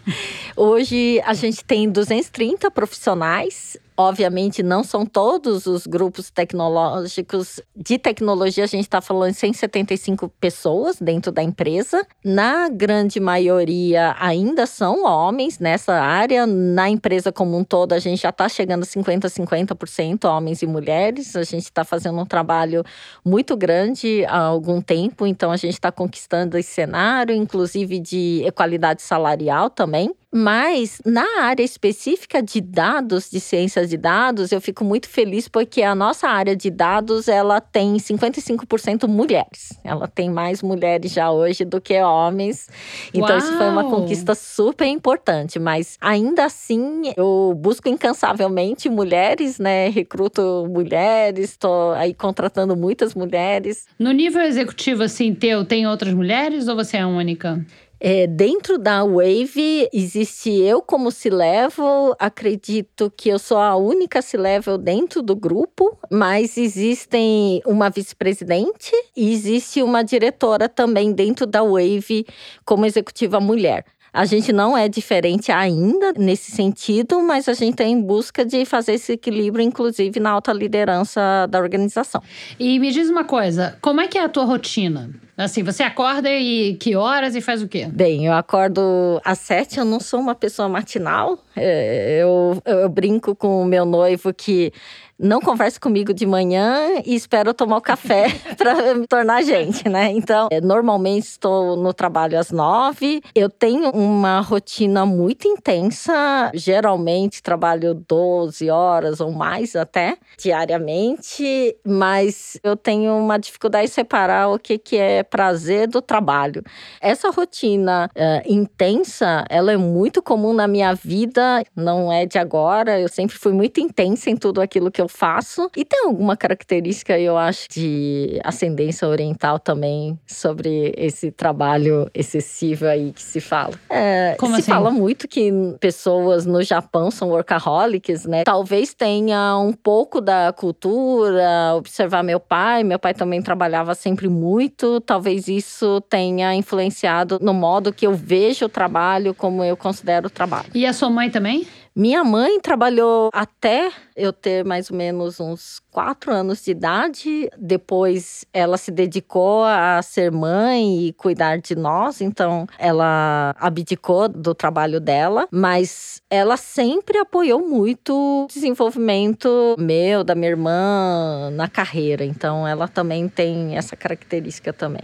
Hoje 0.55 1.21
a 1.25 1.33
gente 1.33 1.63
tem 1.63 1.89
230 1.89 2.69
profissionais 2.71 3.77
Obviamente, 3.99 4.61
não 4.61 4.83
são 4.83 5.07
todos 5.07 5.65
os 5.65 5.87
grupos 5.87 6.29
tecnológicos. 6.29 7.59
De 7.75 7.97
tecnologia, 7.97 8.63
a 8.63 8.67
gente 8.67 8.83
está 8.83 9.01
falando 9.01 9.31
de 9.31 9.39
175 9.39 10.29
pessoas 10.39 10.97
dentro 11.01 11.31
da 11.31 11.41
empresa. 11.41 12.05
Na 12.23 12.69
grande 12.69 13.19
maioria, 13.19 14.15
ainda 14.19 14.67
são 14.67 15.03
homens 15.03 15.57
nessa 15.57 15.93
área. 15.93 16.45
Na 16.45 16.87
empresa 16.87 17.31
como 17.31 17.57
um 17.57 17.63
todo, 17.63 17.93
a 17.93 17.99
gente 17.99 18.21
já 18.21 18.29
está 18.29 18.47
chegando 18.47 18.83
a 18.83 18.85
50%, 18.85 19.21
50% 19.31 20.25
homens 20.25 20.61
e 20.61 20.67
mulheres. 20.67 21.35
A 21.35 21.43
gente 21.43 21.63
está 21.63 21.83
fazendo 21.83 22.19
um 22.19 22.25
trabalho 22.25 22.83
muito 23.25 23.57
grande 23.57 24.23
há 24.25 24.41
algum 24.41 24.79
tempo, 24.79 25.25
então 25.25 25.51
a 25.51 25.57
gente 25.57 25.73
está 25.73 25.91
conquistando 25.91 26.55
esse 26.55 26.71
cenário, 26.71 27.33
inclusive 27.33 27.99
de 27.99 28.43
equalidade 28.45 29.01
salarial 29.01 29.71
também. 29.71 30.13
Mas 30.33 31.01
na 31.05 31.41
área 31.41 31.63
específica 31.63 32.43
de 32.43 32.59
dados, 32.59 33.29
de 33.29 33.39
ciências 33.39 33.89
de 33.89 33.95
dados, 33.95 34.51
eu 34.51 34.59
fico 34.59 34.83
muito 34.83 35.07
feliz 35.07 35.47
porque 35.47 35.81
a 35.81 35.95
nossa 35.95 36.27
área 36.27 36.55
de 36.55 36.69
dados, 36.69 37.27
ela 37.29 37.61
tem 37.61 37.95
55% 37.95 39.07
mulheres. 39.07 39.71
Ela 39.83 40.07
tem 40.07 40.29
mais 40.29 40.61
mulheres 40.61 41.13
já 41.13 41.31
hoje 41.31 41.63
do 41.63 41.79
que 41.79 41.99
homens. 42.01 42.67
Então 43.13 43.29
Uau! 43.29 43.37
isso 43.37 43.57
foi 43.57 43.69
uma 43.69 43.85
conquista 43.85 44.35
super 44.35 44.85
importante, 44.85 45.59
mas 45.59 45.97
ainda 46.01 46.45
assim 46.45 47.13
eu 47.15 47.53
busco 47.57 47.87
incansavelmente 47.87 48.89
mulheres, 48.89 49.59
né? 49.59 49.89
Recruto 49.89 50.67
mulheres, 50.69 51.51
estou 51.51 51.93
aí 51.93 52.13
contratando 52.13 52.75
muitas 52.75 53.15
mulheres. 53.15 53.85
No 53.97 54.11
nível 54.11 54.41
executivo 54.41 55.03
assim 55.03 55.33
teu, 55.33 55.63
tem 55.63 55.87
outras 55.87 56.13
mulheres 56.13 56.67
ou 56.67 56.75
você 56.75 56.97
é 56.97 57.01
a 57.01 57.07
única? 57.07 57.65
É, 57.99 58.27
dentro 58.27 58.77
da 58.77 59.03
Wave, 59.03 59.89
existe 59.91 60.51
eu 60.51 60.81
como 60.81 61.11
C-Level. 61.11 62.15
Acredito 62.19 63.11
que 63.15 63.29
eu 63.29 63.39
sou 63.39 63.57
a 63.57 63.75
única 63.75 64.21
C-Level 64.21 64.77
dentro 64.77 65.21
do 65.21 65.35
grupo, 65.35 65.97
mas 66.11 66.57
existem 66.57 67.61
uma 67.65 67.89
vice-presidente 67.89 68.91
e 69.15 69.31
existe 69.31 69.81
uma 69.81 70.03
diretora 70.03 70.69
também 70.69 71.11
dentro 71.11 71.47
da 71.47 71.63
Wave 71.63 72.25
como 72.63 72.85
executiva 72.85 73.39
mulher. 73.39 73.83
A 74.13 74.25
gente 74.25 74.53
não 74.53 74.77
é 74.77 74.87
diferente 74.87 75.51
ainda 75.51 76.13
nesse 76.17 76.51
sentido, 76.51 77.21
mas 77.21 77.47
a 77.47 77.53
gente 77.53 77.73
está 77.73 77.83
em 77.83 78.01
busca 78.01 78.45
de 78.45 78.63
fazer 78.65 78.93
esse 78.93 79.13
equilíbrio, 79.13 79.63
inclusive 79.63 80.19
na 80.19 80.31
alta 80.31 80.53
liderança 80.53 81.47
da 81.49 81.59
organização. 81.59 82.21
E 82.59 82.79
me 82.79 82.91
diz 82.91 83.09
uma 83.09 83.23
coisa, 83.23 83.77
como 83.81 84.01
é 84.01 84.07
que 84.07 84.17
é 84.17 84.23
a 84.23 84.29
tua 84.29 84.45
rotina? 84.45 85.26
Assim, 85.37 85.61
você 85.61 85.83
acorda 85.83 86.31
e 86.31 86.75
que 86.77 86.95
horas 86.95 87.35
e 87.35 87.41
faz 87.41 87.61
o 87.61 87.67
quê? 87.67 87.87
Bem, 87.93 88.25
eu 88.25 88.33
acordo 88.33 89.21
às 89.23 89.37
sete, 89.37 89.77
eu 89.77 89.85
não 89.85 89.99
sou 89.99 90.19
uma 90.19 90.33
pessoa 90.33 90.67
matinal. 90.67 91.37
É, 91.55 92.19
eu, 92.19 92.59
eu 92.65 92.89
brinco 92.89 93.35
com 93.35 93.61
o 93.61 93.65
meu 93.65 93.85
noivo 93.85 94.33
que 94.33 94.73
não 95.19 95.41
converse 95.41 95.79
comigo 95.79 96.13
de 96.13 96.25
manhã 96.25 97.01
e 97.05 97.15
espero 97.15 97.53
tomar 97.53 97.77
o 97.77 97.81
café 97.81 98.27
para 98.57 98.93
me 98.93 99.07
tornar 99.07 99.41
gente, 99.41 99.87
né? 99.89 100.11
Então, 100.11 100.47
é, 100.51 100.61
normalmente 100.61 101.25
estou 101.25 101.75
no 101.75 101.93
trabalho 101.93 102.39
às 102.39 102.51
nove. 102.51 103.21
Eu 103.33 103.49
tenho 103.49 103.89
uma 103.91 104.39
rotina 104.41 105.05
muito 105.05 105.47
intensa. 105.47 106.51
Geralmente 106.53 107.41
trabalho 107.41 107.93
12 108.07 108.69
horas 108.69 109.19
ou 109.19 109.31
mais 109.31 109.75
até 109.75 110.17
diariamente, 110.37 111.75
mas 111.85 112.59
eu 112.63 112.75
tenho 112.75 113.17
uma 113.17 113.37
dificuldade 113.37 113.87
de 113.87 113.93
separar 113.93 114.49
o 114.49 114.59
que, 114.59 114.77
que 114.77 114.97
é 114.97 115.23
prazer 115.23 115.87
do 115.87 116.01
trabalho. 116.01 116.63
Essa 117.01 117.31
rotina 117.31 118.09
uh, 118.15 118.51
intensa, 118.51 119.45
ela 119.49 119.71
é 119.71 119.77
muito 119.77 120.21
comum 120.21 120.53
na 120.53 120.67
minha 120.67 120.93
vida, 120.93 121.63
não 121.75 122.11
é 122.11 122.25
de 122.25 122.37
agora. 122.37 122.99
Eu 122.99 123.07
sempre 123.07 123.37
fui 123.37 123.53
muito 123.53 123.79
intensa 123.79 124.29
em 124.29 124.35
tudo 124.35 124.61
aquilo 124.61 124.91
que 124.91 125.01
eu 125.01 125.06
eu 125.07 125.09
faço. 125.09 125.71
E 125.75 125.85
tem 125.85 126.05
alguma 126.05 126.35
característica, 126.35 127.17
eu 127.17 127.37
acho, 127.37 127.67
de 127.69 128.39
ascendência 128.43 129.07
oriental 129.07 129.57
também 129.57 130.19
sobre 130.27 130.93
esse 130.97 131.31
trabalho 131.31 132.09
excessivo 132.13 132.85
aí 132.85 133.13
que 133.13 133.21
se 133.21 133.39
fala. 133.39 133.73
É, 133.89 134.35
Como 134.37 134.53
se 134.55 134.61
assim? 134.61 134.71
fala 134.71 134.91
muito 134.91 135.27
que 135.27 135.51
pessoas 135.79 136.45
no 136.45 136.61
Japão 136.61 137.09
são 137.09 137.29
workaholics, 137.29 138.25
né? 138.25 138.43
Talvez 138.43 138.93
tenha 138.93 139.57
um 139.57 139.73
pouco 139.73 140.19
da 140.19 140.51
cultura, 140.51 141.73
observar 141.75 142.23
meu 142.23 142.39
pai. 142.39 142.83
Meu 142.83 142.99
pai 142.99 143.13
também 143.13 143.41
trabalhava 143.41 143.95
sempre 143.95 144.27
muito. 144.27 144.99
Talvez 145.01 145.47
isso 145.47 146.01
tenha 146.09 146.53
influenciado 146.53 147.39
no 147.41 147.53
modo 147.53 147.93
que 147.93 148.05
eu 148.05 148.13
vejo 148.13 148.65
o 148.65 148.69
trabalho, 148.69 149.33
como 149.33 149.63
eu 149.63 149.77
considero 149.77 150.27
o 150.27 150.29
trabalho. 150.29 150.67
E 150.73 150.85
a 150.85 150.91
sua 150.91 151.09
mãe 151.09 151.29
também? 151.29 151.65
Minha 151.97 152.23
mãe 152.23 152.59
trabalhou 152.59 153.31
até 153.33 153.91
eu 154.15 154.31
ter 154.31 154.63
mais 154.63 154.91
ou 154.91 154.95
menos 154.95 155.39
uns 155.39 155.81
quatro 155.89 156.31
anos 156.31 156.63
de 156.63 156.69
idade. 156.69 157.49
Depois 157.57 158.45
ela 158.53 158.77
se 158.77 158.91
dedicou 158.91 159.63
a 159.63 159.99
ser 160.03 160.31
mãe 160.31 161.07
e 161.07 161.13
cuidar 161.13 161.57
de 161.57 161.75
nós, 161.75 162.21
então 162.21 162.67
ela 162.77 163.55
abdicou 163.59 164.29
do 164.29 164.53
trabalho 164.53 164.99
dela, 164.99 165.47
mas 165.49 166.21
ela 166.29 166.55
sempre 166.55 167.17
apoiou 167.17 167.67
muito 167.67 168.13
o 168.13 168.47
desenvolvimento 168.47 169.75
meu, 169.79 170.23
da 170.23 170.35
minha 170.35 170.51
irmã 170.51 171.49
na 171.51 171.67
carreira. 171.67 172.23
Então 172.23 172.67
ela 172.67 172.87
também 172.87 173.27
tem 173.27 173.75
essa 173.75 173.95
característica 173.95 174.71
também. 174.71 175.01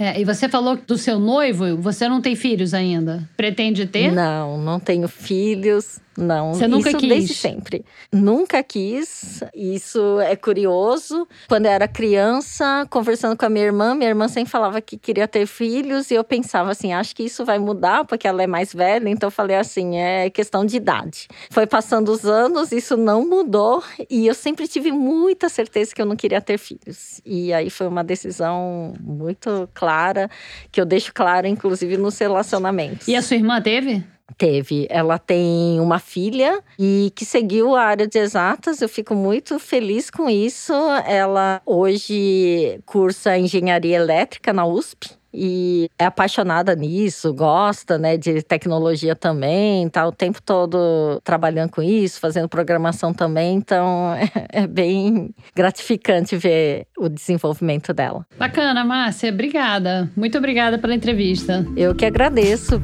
É, 0.00 0.20
e 0.20 0.24
você 0.24 0.48
falou 0.48 0.76
do 0.76 0.98
seu 0.98 1.20
noivo, 1.20 1.76
você 1.76 2.08
não 2.08 2.20
tem 2.20 2.34
filhos 2.34 2.74
ainda. 2.74 3.22
Pretende 3.36 3.86
ter? 3.86 4.10
Não, 4.10 4.58
não 4.58 4.80
tenho 4.80 5.06
filhos. 5.06 6.02
Não, 6.16 6.54
Você 6.54 6.68
nunca 6.68 6.90
isso 6.90 6.98
quis? 6.98 7.08
desde 7.08 7.34
sempre. 7.34 7.84
Nunca 8.12 8.62
quis. 8.62 9.42
Isso 9.54 10.20
é 10.20 10.36
curioso. 10.36 11.26
Quando 11.48 11.66
eu 11.66 11.72
era 11.72 11.88
criança, 11.88 12.86
conversando 12.88 13.36
com 13.36 13.44
a 13.44 13.48
minha 13.48 13.64
irmã, 13.64 13.94
minha 13.94 14.10
irmã 14.10 14.28
sempre 14.28 14.50
falava 14.50 14.80
que 14.80 14.96
queria 14.96 15.26
ter 15.26 15.46
filhos 15.46 16.10
e 16.10 16.14
eu 16.14 16.22
pensava 16.24 16.70
assim, 16.70 16.92
acho 16.92 17.14
que 17.16 17.24
isso 17.24 17.44
vai 17.44 17.58
mudar 17.58 18.04
porque 18.04 18.26
ela 18.28 18.42
é 18.42 18.46
mais 18.46 18.72
velha, 18.72 19.08
então 19.08 19.26
eu 19.26 19.30
falei 19.32 19.56
assim, 19.56 19.96
é 19.96 20.30
questão 20.30 20.64
de 20.64 20.76
idade. 20.76 21.26
Foi 21.50 21.66
passando 21.66 22.10
os 22.10 22.24
anos, 22.24 22.72
isso 22.72 22.96
não 22.96 23.28
mudou 23.28 23.82
e 24.08 24.26
eu 24.26 24.34
sempre 24.34 24.68
tive 24.68 24.92
muita 24.92 25.48
certeza 25.48 25.94
que 25.94 26.00
eu 26.00 26.06
não 26.06 26.16
queria 26.16 26.40
ter 26.40 26.58
filhos. 26.58 27.20
E 27.24 27.52
aí 27.52 27.70
foi 27.70 27.86
uma 27.88 28.04
decisão 28.04 28.94
muito 29.00 29.68
clara, 29.74 30.30
que 30.70 30.80
eu 30.80 30.84
deixo 30.86 31.12
clara 31.12 31.48
inclusive 31.48 31.96
nos 31.96 32.18
relacionamentos. 32.18 33.08
E 33.08 33.16
a 33.16 33.22
sua 33.22 33.36
irmã 33.36 33.60
teve? 33.60 34.04
Teve. 34.36 34.86
Ela 34.90 35.18
tem 35.18 35.80
uma 35.80 35.98
filha 35.98 36.62
e 36.78 37.12
que 37.14 37.24
seguiu 37.24 37.74
a 37.74 37.82
área 37.82 38.06
de 38.06 38.18
exatas. 38.18 38.80
Eu 38.80 38.88
fico 38.88 39.14
muito 39.14 39.58
feliz 39.58 40.10
com 40.10 40.28
isso. 40.28 40.72
Ela 41.06 41.60
hoje 41.64 42.80
cursa 42.84 43.36
engenharia 43.38 43.96
elétrica 43.96 44.52
na 44.52 44.66
USP 44.66 45.10
e 45.34 45.90
é 45.98 46.04
apaixonada 46.04 46.76
nisso, 46.76 47.34
gosta, 47.34 47.98
né, 47.98 48.16
de 48.16 48.40
tecnologia 48.42 49.16
também, 49.16 49.88
tá 49.88 50.06
o 50.06 50.12
tempo 50.12 50.40
todo 50.40 51.20
trabalhando 51.24 51.70
com 51.70 51.82
isso, 51.82 52.20
fazendo 52.20 52.48
programação 52.48 53.12
também, 53.12 53.56
então 53.56 54.14
é, 54.52 54.62
é 54.62 54.66
bem 54.66 55.34
gratificante 55.54 56.36
ver 56.36 56.86
o 56.96 57.08
desenvolvimento 57.08 57.92
dela. 57.92 58.24
Bacana, 58.38 58.84
Márcia. 58.84 59.32
Obrigada. 59.32 60.08
Muito 60.16 60.38
obrigada 60.38 60.78
pela 60.78 60.94
entrevista. 60.94 61.66
Eu 61.76 61.94
que 61.94 62.06
agradeço. 62.06 62.80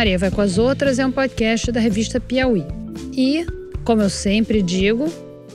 Maria 0.00 0.16
Vai 0.16 0.30
com 0.30 0.40
as 0.40 0.56
Outras 0.56 0.98
é 0.98 1.04
um 1.04 1.12
podcast 1.12 1.70
da 1.70 1.78
revista 1.78 2.18
Piauí. 2.18 2.64
E, 3.14 3.44
como 3.84 4.00
eu 4.00 4.08
sempre 4.08 4.62
digo, 4.62 5.12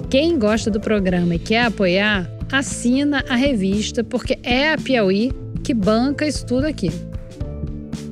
quem 0.07 0.37
gosta 0.37 0.69
do 0.69 0.79
programa 0.79 1.33
e 1.33 1.39
quer 1.39 1.65
apoiar, 1.65 2.29
assina 2.51 3.25
a 3.27 3.35
revista, 3.35 4.03
porque 4.03 4.37
é 4.43 4.71
a 4.71 4.77
Piauí 4.77 5.31
que 5.63 5.73
banca 5.73 6.27
isso 6.27 6.45
tudo 6.45 6.67
aqui. 6.67 6.91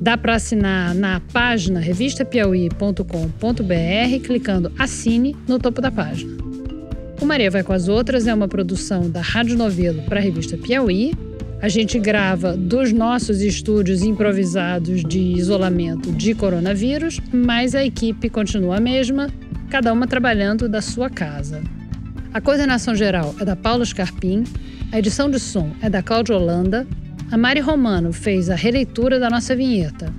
Dá 0.01 0.17
para 0.17 0.33
assinar 0.33 0.95
na 0.95 1.19
página 1.31 1.79
revistapiauí.com.br 1.79 4.23
clicando 4.23 4.71
Assine 4.79 5.35
no 5.47 5.59
topo 5.59 5.81
da 5.81 5.91
página. 5.91 6.35
O 7.21 7.27
Maria 7.27 7.51
Vai 7.51 7.61
com 7.61 7.73
as 7.73 7.87
Outras 7.87 8.25
é 8.25 8.33
uma 8.33 8.47
produção 8.47 9.07
da 9.07 9.21
Rádio 9.21 9.55
Novelo 9.55 10.01
para 10.01 10.19
a 10.19 10.23
revista 10.23 10.57
Piauí. 10.57 11.13
A 11.63 11.69
gente 11.69 11.97
grava 11.97 12.57
dos 12.57 12.91
nossos 12.91 13.39
estúdios 13.39 14.03
improvisados 14.03 15.01
de 15.01 15.17
isolamento 15.17 16.11
de 16.11 16.35
coronavírus, 16.35 17.21
mas 17.31 17.73
a 17.73 17.85
equipe 17.85 18.29
continua 18.29 18.75
a 18.75 18.79
mesma, 18.81 19.29
cada 19.69 19.93
uma 19.93 20.05
trabalhando 20.05 20.67
da 20.67 20.81
sua 20.81 21.09
casa. 21.09 21.63
A 22.33 22.41
coordenação 22.41 22.93
geral 22.93 23.33
é 23.39 23.45
da 23.45 23.55
Paula 23.55 23.85
Scarpim, 23.85 24.43
a 24.91 24.99
edição 24.99 25.31
de 25.31 25.39
som 25.39 25.71
é 25.81 25.89
da 25.89 26.03
Cláudia 26.03 26.35
Holanda, 26.35 26.85
a 27.31 27.37
Mari 27.37 27.61
Romano 27.61 28.11
fez 28.11 28.49
a 28.49 28.55
releitura 28.55 29.17
da 29.17 29.29
nossa 29.29 29.55
vinheta. 29.55 30.13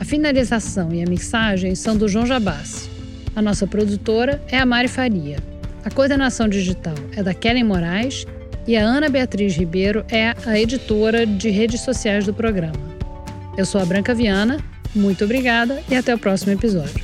A 0.00 0.06
finalização 0.06 0.90
e 0.94 1.02
a 1.02 1.06
mixagem 1.06 1.74
são 1.74 1.98
do 1.98 2.08
João 2.08 2.24
Jabassi. 2.24 2.88
A 3.36 3.42
nossa 3.42 3.66
produtora 3.66 4.42
é 4.48 4.56
a 4.56 4.64
Mari 4.64 4.88
Faria. 4.88 5.36
A 5.84 5.90
coordenação 5.90 6.48
digital 6.48 6.94
é 7.14 7.22
da 7.22 7.34
Kellen 7.34 7.64
Moraes 7.64 8.24
e 8.68 8.76
a 8.76 8.84
Ana 8.84 9.08
Beatriz 9.08 9.56
Ribeiro 9.56 10.04
é 10.10 10.34
a 10.44 10.60
editora 10.60 11.24
de 11.24 11.48
redes 11.48 11.80
sociais 11.80 12.26
do 12.26 12.34
programa. 12.34 12.76
Eu 13.56 13.64
sou 13.64 13.80
a 13.80 13.84
Branca 13.86 14.14
Viana, 14.14 14.62
muito 14.94 15.24
obrigada 15.24 15.82
e 15.90 15.96
até 15.96 16.14
o 16.14 16.18
próximo 16.18 16.52
episódio. 16.52 17.02